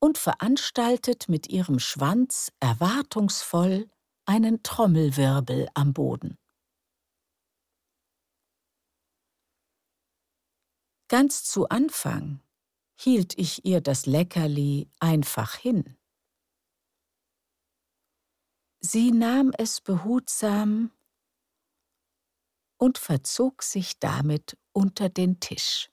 und 0.00 0.18
veranstaltet 0.18 1.30
mit 1.30 1.48
ihrem 1.48 1.78
Schwanz 1.78 2.52
erwartungsvoll 2.60 3.88
einen 4.26 4.62
Trommelwirbel 4.62 5.70
am 5.72 5.94
Boden. 5.94 6.36
Ganz 11.08 11.44
zu 11.44 11.70
Anfang 11.70 12.42
hielt 13.00 13.38
ich 13.38 13.64
ihr 13.64 13.80
das 13.80 14.04
Leckerli 14.04 14.90
einfach 15.00 15.54
hin. 15.54 15.96
Sie 18.80 19.10
nahm 19.10 19.52
es 19.56 19.80
behutsam 19.80 20.90
und 22.78 22.98
verzog 22.98 23.62
sich 23.62 23.98
damit 23.98 24.58
unter 24.72 25.08
den 25.08 25.40
Tisch. 25.40 25.90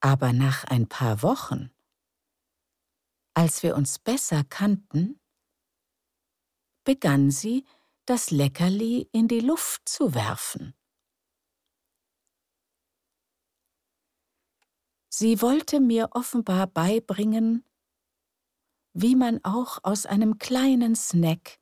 Aber 0.00 0.32
nach 0.32 0.64
ein 0.64 0.88
paar 0.88 1.22
Wochen, 1.22 1.70
als 3.34 3.62
wir 3.62 3.76
uns 3.76 3.98
besser 3.98 4.44
kannten, 4.44 5.20
begann 6.84 7.30
sie, 7.30 7.64
das 8.06 8.30
Leckerli 8.30 9.08
in 9.12 9.28
die 9.28 9.40
Luft 9.40 9.86
zu 9.88 10.14
werfen. 10.14 10.74
Sie 15.10 15.42
wollte 15.42 15.80
mir 15.80 16.10
offenbar 16.12 16.68
beibringen, 16.68 17.64
wie 18.94 19.14
man 19.14 19.44
auch 19.44 19.78
aus 19.82 20.06
einem 20.06 20.38
kleinen 20.38 20.96
Snack 20.96 21.58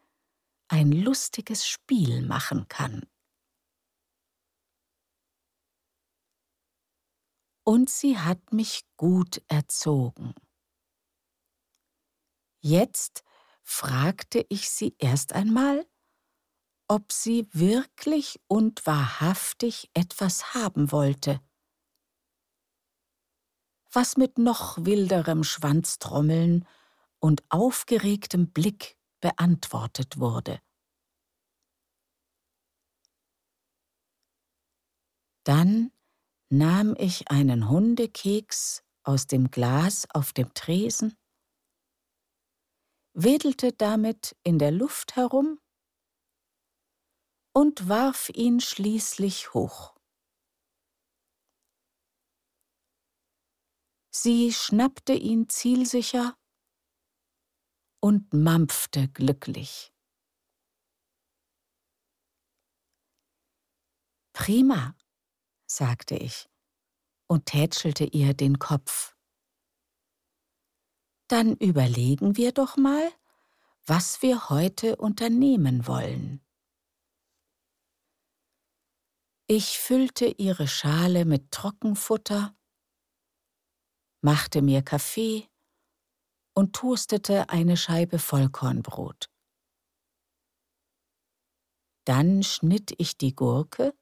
ein 0.69 0.93
lustiges 0.93 1.67
Spiel 1.67 2.23
machen 2.23 2.69
kann. 2.69 3.07
Und 7.65 7.91
sie 7.91 8.19
hat 8.19 8.53
mich 8.53 8.83
gut 8.97 9.43
erzogen. 9.49 10.35
Jetzt 12.61 13.25
fragte 13.63 14.47
ich 14.49 14.71
sie 14.71 14.95
erst 14.99 15.33
einmal, 15.33 15.87
ob 16.89 17.11
sie 17.11 17.49
wirklich 17.53 18.41
und 18.47 18.87
wahrhaftig 18.87 19.91
etwas 19.95 20.55
haben 20.55 20.93
wollte, 20.93 21.41
was 23.91 24.17
mit 24.17 24.39
noch 24.39 24.85
wilderem 24.85 25.43
Schwanztrommeln 25.43 26.67
und 27.19 27.43
aufgeregtem 27.49 28.53
Blick 28.53 28.97
beantwortet 29.21 30.19
wurde. 30.19 30.61
Dann 35.45 35.93
nahm 36.51 36.95
ich 36.99 37.31
einen 37.31 37.69
Hundekeks 37.69 38.83
aus 39.05 39.27
dem 39.27 39.51
Glas 39.51 40.09
auf 40.13 40.33
dem 40.33 40.53
Tresen, 40.55 41.17
wedelte 43.15 43.73
damit 43.73 44.37
in 44.43 44.59
der 44.59 44.73
Luft 44.73 45.17
herum 45.17 45.61
und 47.55 47.89
warf 47.89 48.29
ihn 48.31 48.61
schließlich 48.61 49.55
hoch. 49.55 49.95
Sie 54.11 54.53
schnappte 54.53 55.13
ihn 55.13 55.49
zielsicher 55.49 56.37
und 58.01 58.33
mampfte 58.33 59.09
glücklich. 59.09 59.93
Prima, 64.33 64.95
sagte 65.67 66.15
ich 66.15 66.49
und 67.27 67.47
tätschelte 67.47 68.05
ihr 68.05 68.35
den 68.35 68.59
Kopf. 68.59 69.17
Dann 71.29 71.57
überlegen 71.57 72.37
wir 72.37 72.53
doch 72.53 72.77
mal, 72.77 73.11
was 73.85 74.23
wir 74.23 74.49
heute 74.49 74.97
unternehmen 74.97 75.87
wollen. 75.87 76.41
Ich 79.49 79.79
füllte 79.79 80.27
ihre 80.27 80.67
Schale 80.69 81.25
mit 81.25 81.53
Trockenfutter, 81.53 82.57
machte 84.21 84.61
mir 84.61 84.83
Kaffee 84.83 85.49
und 86.57 86.75
toastete 86.75 87.51
eine 87.51 87.77
Scheibe 87.77 88.19
Vollkornbrot. 88.19 89.31
Dann 92.07 92.43
schnitt 92.43 92.95
ich 92.99 93.19
die 93.19 93.35
Gurke, 93.35 93.95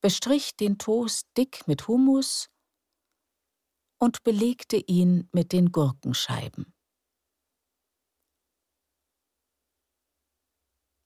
bestrich 0.00 0.56
den 0.56 0.78
Toast 0.78 1.28
dick 1.36 1.66
mit 1.68 1.86
Hummus 1.86 2.48
und 4.00 4.22
belegte 4.22 4.76
ihn 4.76 5.28
mit 5.32 5.52
den 5.52 5.70
Gurkenscheiben. 5.70 6.72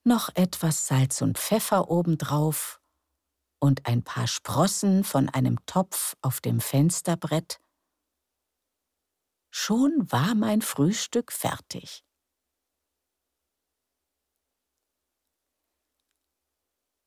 Noch 0.03 0.29
etwas 0.35 0.87
Salz 0.87 1.21
und 1.21 1.37
Pfeffer 1.37 1.89
obendrauf 1.89 2.81
und 3.59 3.85
ein 3.87 4.03
paar 4.03 4.27
Sprossen 4.27 5.03
von 5.03 5.29
einem 5.29 5.63
Topf 5.65 6.15
auf 6.21 6.41
dem 6.41 6.59
Fensterbrett 6.59 7.59
Schon 9.53 10.11
war 10.11 10.33
mein 10.33 10.61
Frühstück 10.61 11.31
fertig. 11.31 12.05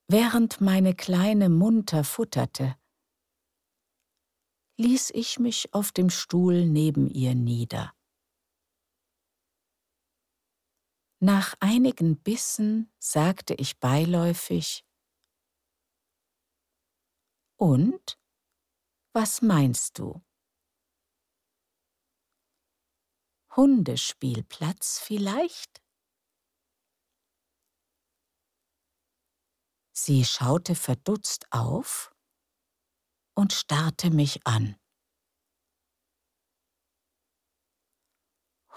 Während 0.08 0.60
meine 0.60 0.94
Kleine 0.94 1.48
munter 1.48 2.04
futterte, 2.04 2.76
ließ 4.76 5.10
ich 5.10 5.38
mich 5.38 5.72
auf 5.72 5.92
dem 5.92 6.10
Stuhl 6.10 6.66
neben 6.66 7.08
ihr 7.08 7.34
nieder. 7.34 7.94
Nach 11.20 11.54
einigen 11.60 12.22
Bissen 12.22 12.92
sagte 12.98 13.54
ich 13.54 13.80
beiläufig 13.80 14.84
Und? 17.56 18.18
Was 19.14 19.40
meinst 19.40 19.98
du? 19.98 20.22
Hundespielplatz 23.56 24.98
vielleicht? 24.98 25.80
Sie 29.92 30.24
schaute 30.24 30.74
verdutzt 30.74 31.46
auf 31.52 32.12
und 33.36 33.52
starrte 33.52 34.10
mich 34.10 34.44
an. 34.44 34.74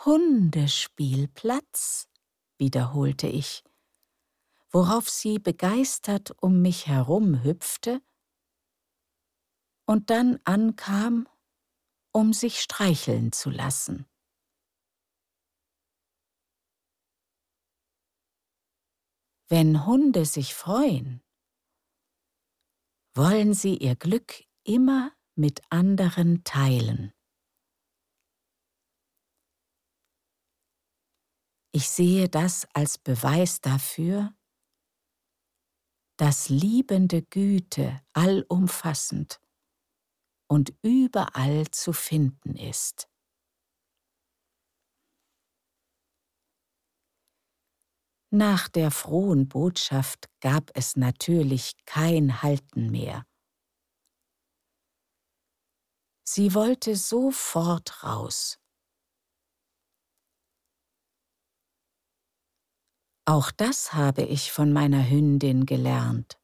Hundespielplatz, 0.06 2.08
wiederholte 2.60 3.28
ich, 3.28 3.64
worauf 4.70 5.10
sie 5.10 5.40
begeistert 5.40 6.40
um 6.40 6.62
mich 6.62 6.86
herum 6.86 7.44
hüpfte 7.44 8.00
und 9.88 10.12
dann 10.12 10.40
ankam, 10.44 11.28
um 12.12 12.32
sich 12.32 12.62
streicheln 12.62 13.32
zu 13.32 13.50
lassen. 13.50 14.08
Wenn 19.50 19.86
Hunde 19.86 20.26
sich 20.26 20.54
freuen, 20.54 21.24
wollen 23.16 23.54
sie 23.54 23.78
ihr 23.78 23.96
Glück 23.96 24.44
immer 24.66 25.14
mit 25.36 25.62
anderen 25.70 26.44
teilen. 26.44 27.14
Ich 31.72 31.90
sehe 31.90 32.28
das 32.28 32.68
als 32.74 32.98
Beweis 32.98 33.62
dafür, 33.62 34.36
dass 36.18 36.50
liebende 36.50 37.22
Güte 37.22 38.02
allumfassend 38.14 39.40
und 40.50 40.74
überall 40.82 41.70
zu 41.72 41.94
finden 41.94 42.58
ist. 42.58 43.08
Nach 48.30 48.68
der 48.68 48.92
frohen 48.92 49.48
Botschaft 49.48 50.30
gab 50.42 50.70
es 50.76 50.98
natürlich 50.98 51.74
kein 51.86 52.42
Halten 52.44 52.92
mehr. 52.92 53.26
Sie 56.28 56.54
wollte 56.54 56.98
sofort 56.98 58.04
raus. 58.04 58.60
Auch 63.26 63.52
das 63.52 63.94
habe 63.94 64.24
ich 64.24 64.52
von 64.52 64.74
meiner 64.74 65.10
Hündin 65.10 65.66
gelernt. 65.66 66.38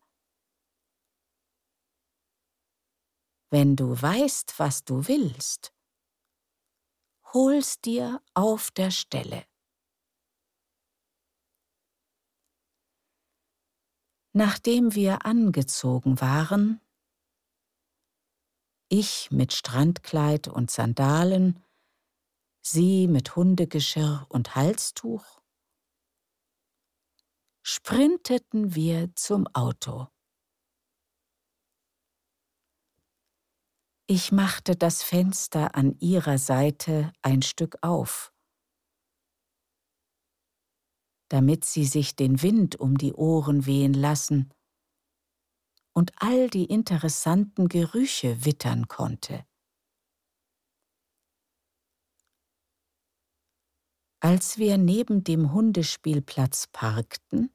Wenn 3.50 3.76
du 3.76 4.02
weißt, 4.02 4.58
was 4.58 4.86
du 4.86 5.08
willst, 5.08 5.74
hol's 7.34 7.82
dir 7.82 8.22
auf 8.34 8.72
der 8.72 8.92
Stelle. 8.92 9.46
nachdem 14.34 14.96
wir 14.96 15.26
angezogen 15.26 16.20
waren, 16.20 16.82
ich 18.90 19.32
mit 19.32 19.54
Strandkleid 19.54 20.48
und 20.48 20.70
Sandalen, 20.70 21.64
sie 22.62 23.08
mit 23.08 23.36
Hundegeschirr 23.36 24.26
und 24.30 24.56
Halstuch, 24.56 25.42
sprinteten 27.62 28.76
wir 28.76 29.16
zum 29.16 29.48
Auto. 29.54 30.08
Ich 34.08 34.32
machte 34.32 34.76
das 34.76 35.02
Fenster 35.02 35.76
an 35.76 35.98
ihrer 36.00 36.38
Seite 36.38 37.14
ein 37.22 37.42
Stück 37.42 37.78
auf 37.82 38.33
damit 41.34 41.66
sie 41.66 41.86
sich 41.86 42.16
den 42.16 42.44
Wind 42.44 42.76
um 42.76 42.96
die 42.96 43.12
Ohren 43.12 43.66
wehen 43.66 43.96
lassen 43.96 44.54
und 45.92 46.12
all 46.18 46.48
die 46.48 46.66
interessanten 46.66 47.70
Gerüche 47.70 48.46
wittern 48.46 48.88
konnte. 48.88 49.44
Als 54.20 54.60
wir 54.60 54.78
neben 54.78 55.24
dem 55.24 55.54
Hundespielplatz 55.54 56.68
parkten, 56.68 57.52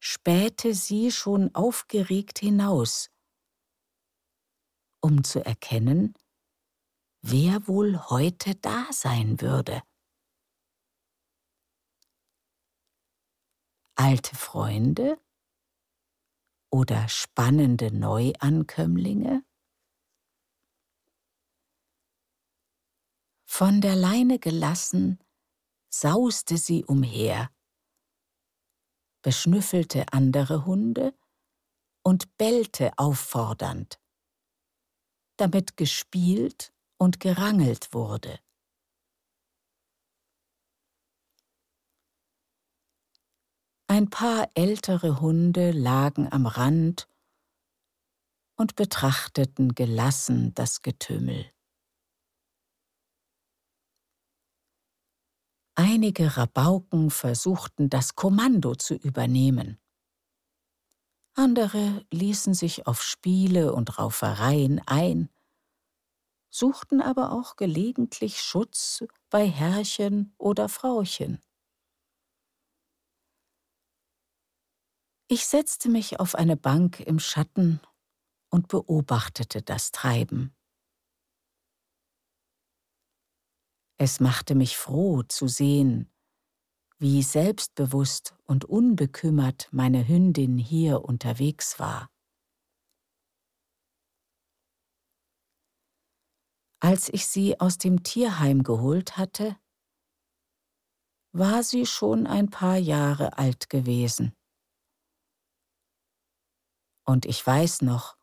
spähte 0.00 0.74
sie 0.74 1.12
schon 1.12 1.54
aufgeregt 1.54 2.40
hinaus, 2.40 3.08
um 5.00 5.22
zu 5.22 5.44
erkennen, 5.44 6.14
wer 7.22 7.68
wohl 7.68 7.96
heute 8.10 8.56
da 8.56 8.88
sein 8.90 9.40
würde. 9.40 9.80
Alte 13.98 14.36
Freunde 14.36 15.18
oder 16.70 17.08
spannende 17.08 17.90
Neuankömmlinge? 17.90 19.42
Von 23.46 23.80
der 23.80 23.96
Leine 23.96 24.38
gelassen, 24.38 25.18
sauste 25.88 26.58
sie 26.58 26.84
umher, 26.84 27.50
beschnüffelte 29.22 30.04
andere 30.12 30.66
Hunde 30.66 31.18
und 32.02 32.36
bellte 32.36 32.92
auffordernd, 32.98 33.98
damit 35.38 35.78
gespielt 35.78 36.74
und 36.98 37.18
gerangelt 37.18 37.94
wurde. 37.94 38.38
Ein 43.96 44.10
paar 44.10 44.50
ältere 44.52 45.22
Hunde 45.22 45.70
lagen 45.70 46.30
am 46.30 46.44
Rand 46.44 47.08
und 48.54 48.76
betrachteten 48.76 49.74
gelassen 49.74 50.52
das 50.54 50.82
Getümmel. 50.82 51.50
Einige 55.76 56.36
Rabauken 56.36 57.08
versuchten 57.08 57.88
das 57.88 58.16
Kommando 58.16 58.74
zu 58.74 58.96
übernehmen. 58.96 59.80
Andere 61.32 62.04
ließen 62.12 62.52
sich 62.52 62.86
auf 62.86 63.02
Spiele 63.02 63.72
und 63.72 63.98
Raufereien 63.98 64.82
ein, 64.84 65.30
suchten 66.50 67.00
aber 67.00 67.32
auch 67.32 67.56
gelegentlich 67.56 68.42
Schutz 68.42 69.02
bei 69.30 69.48
Herrchen 69.48 70.34
oder 70.36 70.68
Frauchen. 70.68 71.40
Ich 75.28 75.46
setzte 75.46 75.88
mich 75.88 76.20
auf 76.20 76.36
eine 76.36 76.56
Bank 76.56 77.00
im 77.00 77.18
Schatten 77.18 77.80
und 78.48 78.68
beobachtete 78.68 79.60
das 79.60 79.90
Treiben. 79.90 80.54
Es 83.98 84.20
machte 84.20 84.54
mich 84.54 84.76
froh 84.76 85.24
zu 85.24 85.48
sehen, 85.48 86.12
wie 86.98 87.24
selbstbewusst 87.24 88.36
und 88.44 88.66
unbekümmert 88.66 89.68
meine 89.72 90.06
Hündin 90.06 90.58
hier 90.58 91.02
unterwegs 91.04 91.80
war. 91.80 92.08
Als 96.78 97.08
ich 97.08 97.26
sie 97.26 97.58
aus 97.58 97.78
dem 97.78 98.04
Tierheim 98.04 98.62
geholt 98.62 99.16
hatte, 99.16 99.58
war 101.32 101.64
sie 101.64 101.84
schon 101.84 102.28
ein 102.28 102.48
paar 102.48 102.76
Jahre 102.76 103.38
alt 103.38 103.68
gewesen. 103.70 104.35
Und 107.06 107.24
ich 107.24 107.46
weiß 107.46 107.82
noch, 107.82 108.16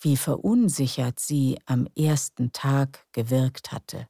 wie 0.00 0.16
verunsichert 0.16 1.18
sie 1.18 1.58
am 1.66 1.86
ersten 1.96 2.52
Tag 2.52 3.06
gewirkt 3.12 3.72
hatte. 3.72 4.08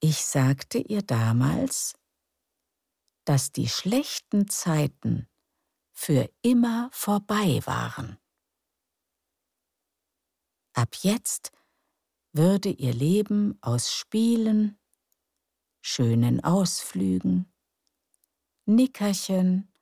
Ich 0.00 0.24
sagte 0.24 0.78
ihr 0.78 1.02
damals, 1.02 1.94
dass 3.24 3.52
die 3.52 3.68
schlechten 3.68 4.48
Zeiten 4.48 5.28
für 5.92 6.30
immer 6.40 6.88
vorbei 6.92 7.60
waren. 7.66 8.18
Ab 10.72 10.94
jetzt 11.02 11.52
würde 12.32 12.70
ihr 12.70 12.94
Leben 12.94 13.58
aus 13.60 13.92
Spielen, 13.92 14.78
schönen 15.82 16.42
Ausflügen, 16.42 17.52
Nickerchen 18.68 19.72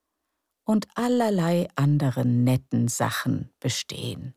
und 0.65 0.87
allerlei 0.97 1.69
anderen 1.75 2.45
netten 2.45 2.87
Sachen 2.87 3.53
bestehen. 3.59 4.37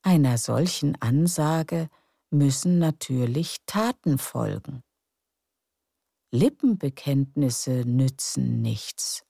Einer 0.00 0.38
solchen 0.38 0.98
Ansage 1.02 1.90
müssen 2.30 2.78
natürlich 2.78 3.58
Taten 3.66 4.16
folgen. 4.16 4.82
Lippenbekenntnisse 6.30 7.84
nützen 7.84 8.62
nichts. 8.62 9.26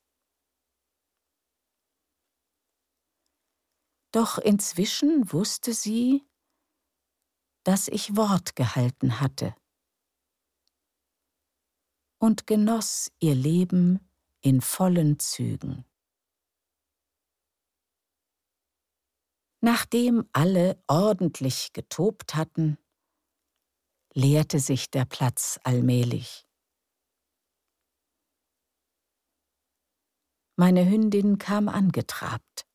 Doch 4.12 4.38
inzwischen 4.38 5.32
wusste 5.32 5.74
sie, 5.74 6.24
dass 7.64 7.88
ich 7.88 8.16
Wort 8.16 8.54
gehalten 8.54 9.20
hatte 9.20 9.56
und 12.22 12.46
genoss 12.46 13.10
ihr 13.18 13.34
Leben 13.34 13.98
in 14.42 14.60
vollen 14.60 15.18
Zügen. 15.18 15.84
Nachdem 19.60 20.28
alle 20.32 20.80
ordentlich 20.86 21.72
getobt 21.72 22.36
hatten, 22.36 22.78
leerte 24.14 24.60
sich 24.60 24.88
der 24.88 25.04
Platz 25.04 25.58
allmählich. 25.64 26.46
Meine 30.54 30.88
Hündin 30.88 31.38
kam 31.38 31.68
angetrabt, 31.68 32.68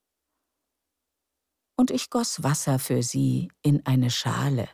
und 1.79 1.91
ich 1.91 2.09
goss 2.09 2.43
Wasser 2.43 2.79
für 2.79 3.01
sie 3.01 3.49
in 3.61 3.85
eine 3.85 4.09
Schale. 4.09 4.67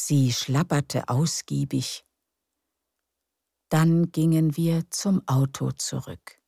Sie 0.00 0.32
schlapperte 0.32 1.08
ausgiebig. 1.08 2.04
Dann 3.68 4.12
gingen 4.12 4.56
wir 4.56 4.88
zum 4.90 5.26
Auto 5.26 5.72
zurück. 5.72 6.40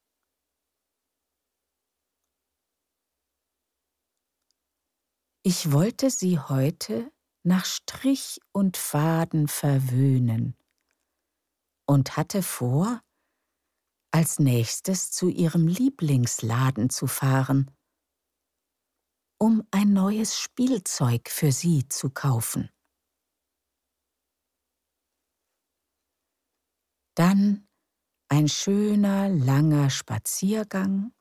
Ich 5.43 5.73
wollte 5.73 6.11
sie 6.11 6.39
heute 6.39 7.11
nach 7.43 7.65
Strich 7.65 8.41
und 8.53 8.77
Faden 8.77 9.49
verwöhnen 9.49 10.57
und 11.87 12.17
hatte 12.17 12.43
vor, 12.43 13.03
als 14.13 14.39
nächstes 14.39 15.11
zu 15.11 15.29
ihrem 15.29 15.67
Lieblingsladen 15.67 16.91
zu 16.91 17.07
fahren, 17.07 17.71
um 19.39 19.67
ein 19.71 19.93
neues 19.93 20.39
Spielzeug 20.39 21.29
für 21.29 21.53
sie 21.53 21.89
zu 21.89 22.11
kaufen. 22.11 22.71
Dann 27.21 27.69
ein 28.31 28.49
schöner, 28.49 29.29
langer 29.29 29.91
Spaziergang 29.91 31.13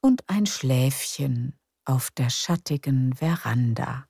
und 0.00 0.22
ein 0.30 0.46
Schläfchen 0.46 1.58
auf 1.84 2.12
der 2.12 2.30
schattigen 2.30 3.16
Veranda. 3.16 4.08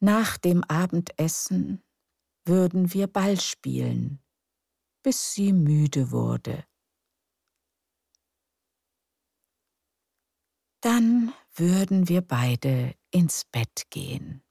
Nach 0.00 0.38
dem 0.38 0.64
Abendessen 0.64 1.84
würden 2.46 2.94
wir 2.94 3.06
Ball 3.06 3.38
spielen, 3.38 4.22
bis 5.02 5.34
sie 5.34 5.52
müde 5.52 6.10
wurde. 6.10 6.66
Dann 10.80 11.34
würden 11.52 12.08
wir 12.08 12.22
beide 12.22 12.96
ins 13.10 13.44
Bett 13.44 13.90
gehen. 13.90 14.42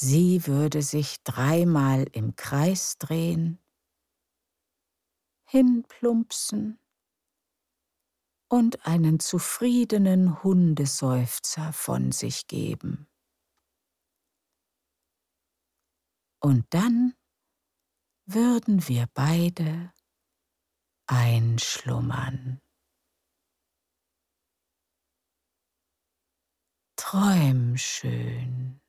Sie 0.00 0.46
würde 0.46 0.82
sich 0.82 1.24
dreimal 1.24 2.04
im 2.12 2.36
Kreis 2.36 2.98
drehen, 2.98 3.58
hinplumpsen 5.48 6.78
und 8.48 8.86
einen 8.86 9.18
zufriedenen 9.18 10.44
Hundeseufzer 10.44 11.72
von 11.72 12.12
sich 12.12 12.46
geben. 12.46 13.08
Und 16.40 16.72
dann 16.72 17.14
würden 18.24 18.86
wir 18.86 19.08
beide 19.14 19.92
einschlummern. 21.08 22.60
Träum 26.94 27.76
schön. 27.76 28.80